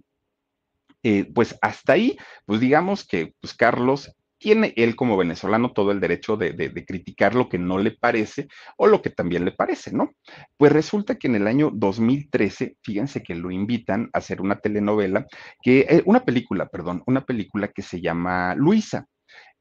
[1.03, 6.01] eh, pues hasta ahí, pues digamos que pues Carlos tiene él como venezolano todo el
[6.01, 8.49] derecho de, criticar lo que no le parece
[8.79, 10.15] o lo que también le parece, ¿no?
[10.57, 15.27] Pues resulta que en el año 2013, fíjense que lo invitan a hacer una telenovela,
[15.63, 19.07] que, eh, una película, perdón, una película que se llama Luisa.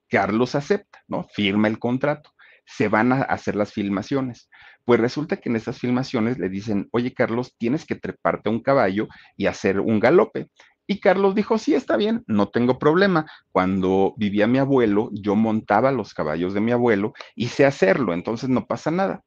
[0.07, 1.25] Carlos acepta, ¿no?
[1.25, 2.31] Firma el contrato.
[2.65, 4.49] Se van a hacer las filmaciones.
[4.85, 8.61] Pues resulta que en esas filmaciones le dicen, oye Carlos, tienes que treparte a un
[8.61, 10.47] caballo y hacer un galope.
[10.91, 13.27] Y Carlos dijo, sí, está bien, no tengo problema.
[13.51, 18.49] Cuando vivía mi abuelo, yo montaba los caballos de mi abuelo y sé hacerlo, entonces
[18.49, 19.23] no pasa nada.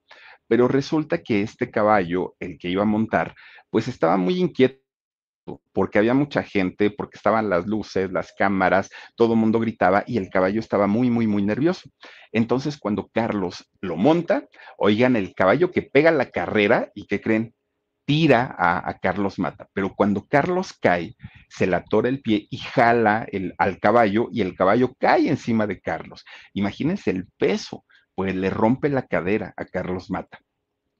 [0.49, 3.37] Pero resulta que este caballo, el que iba a montar,
[3.71, 4.81] pues estaba muy inquieto
[5.73, 10.19] porque había mucha gente, porque estaban las luces, las cámaras, todo el mundo gritaba y
[10.19, 11.89] el caballo estaba muy, muy, muy nervioso.
[12.33, 14.49] Entonces, cuando Carlos lo monta,
[14.79, 17.55] oigan, el caballo que pega la carrera y que creen,
[18.05, 21.17] tira a, Carlos Mata, pero cuando Carlos cae,
[21.49, 25.67] se le atora el pie y jala el, al caballo y el caballo cae encima
[25.67, 26.25] de Carlos.
[26.53, 27.85] Imagínense el peso,
[28.15, 30.41] pues le rompe la cadera a Carlos Mata.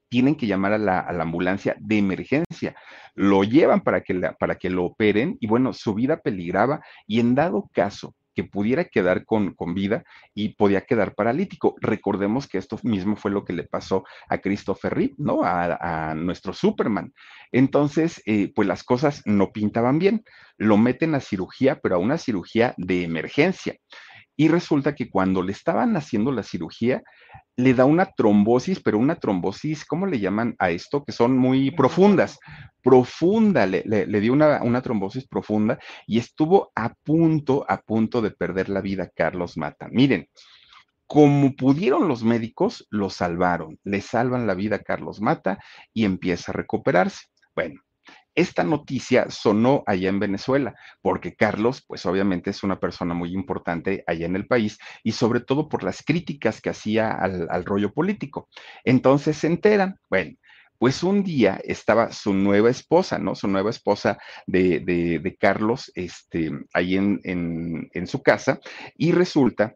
[0.09, 2.75] Tienen que llamar a la, ambulancia de emergencia.
[3.15, 7.35] Lo llevan para que, para que lo operen y bueno, su vida peligraba y en
[7.35, 10.03] dado caso que pudiera quedar con, con, vida
[10.33, 11.75] y podía quedar paralítico.
[11.79, 15.41] Recordemos que esto mismo fue lo que le pasó a Christopher Reeve, ¿no?
[15.43, 17.13] A, nuestro Superman.
[17.51, 20.23] Entonces, eh, pues las cosas no pintaban bien.
[20.57, 23.75] Lo meten a cirugía, pero a una cirugía de emergencia.
[24.35, 27.03] Y resulta que cuando le estaban haciendo la cirugía,
[27.55, 31.03] le da una trombosis, pero una trombosis, ¿cómo le llaman a esto?
[31.03, 32.39] Que son muy profundas,
[32.81, 33.83] profunda, le,
[34.21, 35.77] dio una, una, trombosis profunda
[36.07, 39.87] y estuvo a punto, a punto de perder la vida Carlos Mata.
[39.91, 40.27] Miren,
[41.05, 45.59] como pudieron los médicos, lo salvaron, le salvan la vida a Carlos Mata
[45.93, 47.27] y empieza a recuperarse.
[47.53, 47.81] Bueno,
[48.35, 54.03] esta noticia sonó allá en Venezuela, porque Carlos, pues obviamente es una persona muy importante
[54.07, 58.49] allá en el país y sobre todo por las críticas que hacía al, rollo político.
[58.83, 60.35] Entonces se enteran, bueno,
[60.77, 63.35] pues un día estaba su nueva esposa, ¿no?
[63.35, 64.17] Su nueva esposa
[64.47, 68.59] de, Carlos, este, ahí en, en, su casa,
[68.97, 69.75] y resulta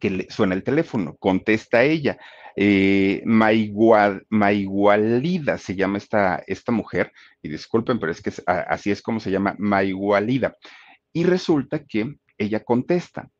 [0.00, 2.18] que le suena el teléfono, contesta ella.
[2.56, 4.28] Eh, Maigualida
[5.58, 7.12] se llama esta, esta mujer,
[7.42, 10.56] y disculpen, pero es que así es como se llama, Maigualida.
[11.12, 13.30] Y resulta que ella contesta,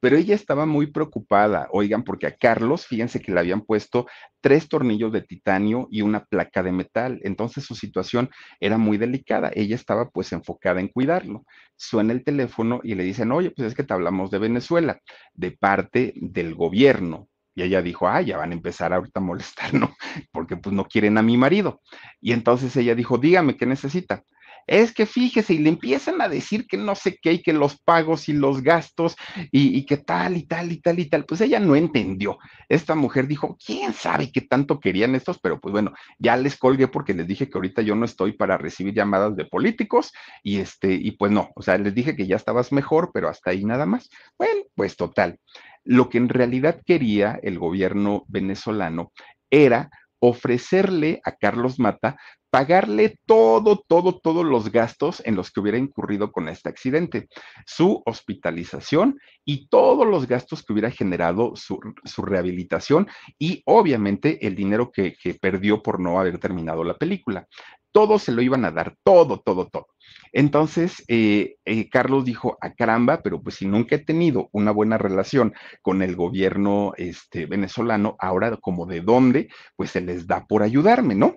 [0.00, 4.06] pero ella estaba muy preocupada, oigan, porque a Carlos, fíjense que le habían puesto
[4.40, 8.30] tres tornillos de titanio y una placa de metal, entonces su situación
[8.60, 11.44] era muy delicada, ella estaba pues enfocada en cuidarlo.
[11.76, 15.00] Suena el teléfono y le dicen, oye, pues es que te hablamos de Venezuela,
[15.34, 17.28] de parte del gobierno.
[17.54, 19.90] Y ella dijo, ah, ya van a empezar ahorita a molestarnos,
[20.32, 21.80] porque pues no quieren a mi marido.
[22.20, 24.24] Y entonces ella dijo, dígame, ¿qué necesita?
[24.66, 27.80] Es que fíjese, y le empiezan a decir que no sé qué, y que los
[27.80, 29.16] pagos y los gastos,
[29.52, 31.24] y, que tal y tal y tal y tal.
[31.24, 32.38] Pues ella no entendió.
[32.68, 36.88] Esta mujer dijo, quién sabe qué tanto querían estos, pero pues bueno, ya les colgué
[36.88, 40.12] porque les dije que ahorita yo no estoy para recibir llamadas de políticos,
[40.42, 43.50] y este, y pues no, o sea, les dije que ya estabas mejor, pero hasta
[43.50, 44.10] ahí nada más.
[44.38, 45.38] Bueno, pues total.
[45.84, 49.12] Lo que en realidad quería el gobierno venezolano
[49.50, 52.16] era ofrecerle a Carlos Mata
[52.56, 57.28] pagarle todo, todo, todos los gastos en los que hubiera incurrido con este accidente,
[57.66, 61.78] su hospitalización y todos los gastos que hubiera generado su,
[62.16, 67.46] rehabilitación y obviamente el dinero que, perdió por no haber terminado la película.
[67.92, 69.88] Todo se lo iban a dar, todo, todo, todo.
[70.32, 74.70] Entonces, eh, eh, Carlos dijo, a ah, caramba, pero pues si nunca he tenido una
[74.70, 75.52] buena relación
[75.82, 81.14] con el gobierno este, venezolano, ahora como de dónde, pues se les da por ayudarme,
[81.14, 81.36] ¿no?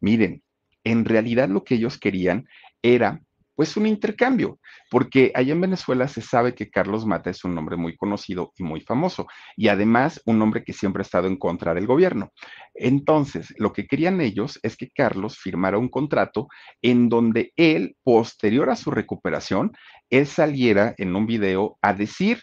[0.00, 0.42] Miren,
[0.90, 2.48] en realidad lo que ellos querían
[2.82, 3.20] era
[3.54, 7.76] pues un intercambio, porque allá en Venezuela se sabe que Carlos Mata es un hombre
[7.76, 9.26] muy conocido y muy famoso,
[9.56, 12.30] y además un hombre que siempre ha estado en contra del gobierno.
[12.72, 16.46] Entonces, lo que querían ellos es que Carlos firmara un contrato
[16.82, 19.72] en donde él, posterior a su recuperación,
[20.08, 22.38] él saliera en un video a decir,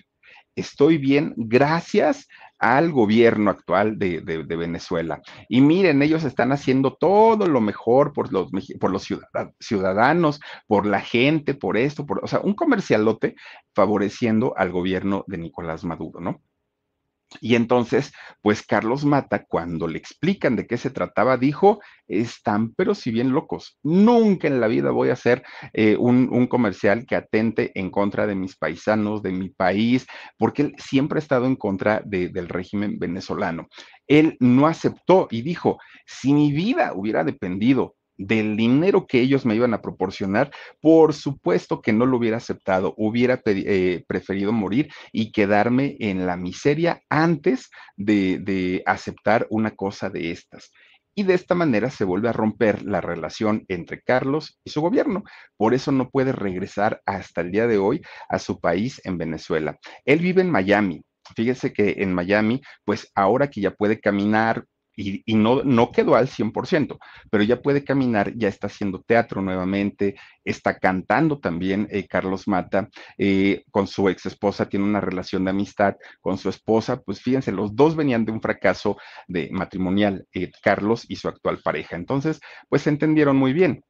[0.57, 2.27] estoy bien gracias
[2.59, 5.21] al gobierno actual de, Venezuela.
[5.49, 8.49] Y miren, ellos están haciendo todo lo mejor por los,
[8.79, 9.07] por los
[9.59, 13.35] ciudadanos, por la gente, por esto, por, o sea, un comercialote
[13.73, 16.41] favoreciendo al gobierno de Nicolás Maduro, ¿no?
[17.41, 22.95] Y entonces, pues Carlos Mata, cuando le explican de qué se trataba, dijo, están pero
[22.95, 27.71] si bien locos, nunca en la vida voy a hacer eh, un, comercial que atente
[27.75, 30.05] en contra de mis paisanos, de mi país,
[30.37, 33.67] porque él siempre ha estado en contra del régimen venezolano.
[34.07, 39.55] Él no aceptó y dijo, si mi vida hubiera dependido del dinero que ellos me
[39.55, 40.51] iban a proporcionar,
[40.81, 46.37] por supuesto que no lo hubiera aceptado, hubiera eh, preferido morir y quedarme en la
[46.37, 50.71] miseria antes de, de aceptar una cosa de estas
[51.15, 55.23] y de esta manera se vuelve a romper la relación entre Carlos y su gobierno.
[55.57, 59.79] Por eso no puede regresar hasta el día de hoy a su país en Venezuela.
[60.03, 61.03] Él vive en Miami.
[61.35, 64.65] Fíjese que en Miami, pues ahora que ya puede caminar,
[64.95, 66.97] y, no, no quedó al 100%,
[67.29, 72.89] pero ya puede caminar, ya está haciendo teatro nuevamente, está cantando también eh, Carlos Mata,
[73.17, 77.51] eh, con su ex esposa tiene una relación de amistad con su esposa, pues fíjense,
[77.51, 82.39] los dos venían de un fracaso de matrimonial, eh, Carlos y su actual pareja, entonces,
[82.69, 83.83] pues se entendieron muy bien.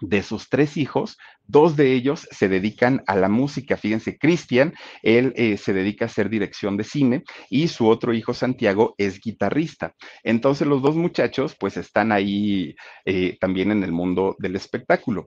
[0.00, 3.76] De sus tres hijos, dos de ellos se dedican a la música.
[3.76, 8.34] Fíjense, Cristian, él eh, se dedica a hacer dirección de cine y su otro hijo,
[8.34, 9.94] Santiago, es guitarrista.
[10.22, 12.74] Entonces los dos muchachos pues están ahí
[13.04, 15.26] eh, también en el mundo del espectáculo.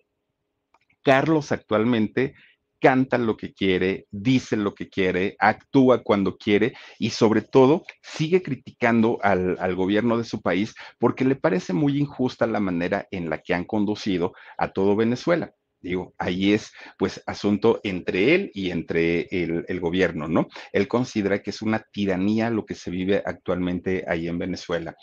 [1.04, 2.34] Carlos actualmente
[2.80, 8.42] canta lo que quiere, dice lo que quiere, actúa cuando quiere y sobre todo sigue
[8.42, 13.30] criticando al, al, gobierno de su país porque le parece muy injusta la manera en
[13.30, 15.54] la que han conducido a todo Venezuela.
[15.80, 20.48] Digo, ahí es pues asunto entre él y entre el, el, gobierno, ¿no?
[20.74, 24.96] Él considera que es una tiranía lo que se vive actualmente ahí en Venezuela.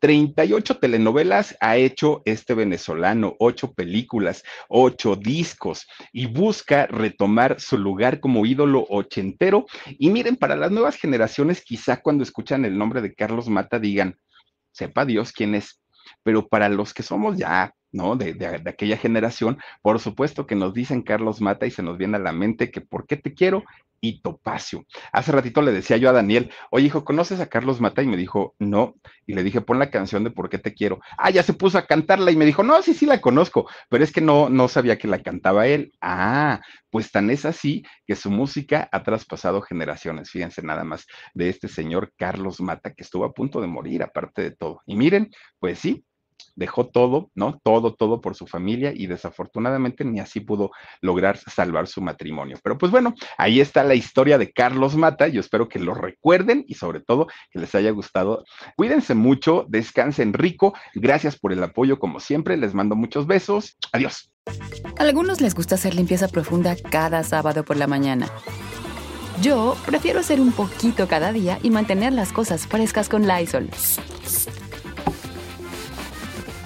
[0.00, 8.20] 38 telenovelas ha hecho este venezolano, ocho películas, ocho discos y busca retomar su lugar
[8.20, 9.66] como ídolo ochentero.
[9.98, 14.16] Y miren, para las nuevas generaciones, quizá cuando escuchan el nombre de Carlos Mata digan,
[14.72, 15.80] sepa Dios quién es,
[16.22, 18.14] pero para los que somos ya ¿no?
[18.14, 22.16] De, de, aquella generación, por supuesto que nos dicen Carlos Mata y se nos viene
[22.16, 23.64] a la mente que ¿por qué te quiero?
[24.00, 24.84] Y Topacio.
[25.12, 28.02] Hace ratito le decía yo a Daniel, oye hijo, ¿conoces a Carlos Mata?
[28.02, 28.94] Y me dijo, no.
[29.26, 31.00] Y le dije, pon la canción de ¿Por qué te quiero?
[31.18, 34.04] Ah, ya se puso a cantarla y me dijo, no, sí, sí la conozco, pero
[34.04, 35.92] es que no, no sabía que la cantaba él.
[36.00, 40.30] Ah, pues tan es así que su música ha traspasado generaciones.
[40.30, 44.42] Fíjense nada más de este señor Carlos Mata que estuvo a punto de morir, aparte
[44.42, 44.82] de todo.
[44.86, 46.04] Y miren, pues sí,
[46.56, 47.60] dejó todo, ¿no?
[47.62, 50.70] Todo, todo por su familia y desafortunadamente ni así pudo
[51.00, 52.58] lograr salvar su matrimonio.
[52.62, 55.28] Pero pues bueno, ahí está la historia de Carlos Mata.
[55.28, 58.44] Yo espero que lo recuerden y sobre todo que les haya gustado.
[58.76, 60.74] Cuídense mucho, descansen rico.
[60.94, 62.56] Gracias por el apoyo como siempre.
[62.56, 63.76] Les mando muchos besos.
[63.92, 64.30] Adiós.
[64.98, 68.28] A algunos les gusta hacer limpieza profunda cada sábado por la mañana.
[69.42, 73.68] Yo prefiero hacer un poquito cada día y mantener las cosas frescas con Lysol.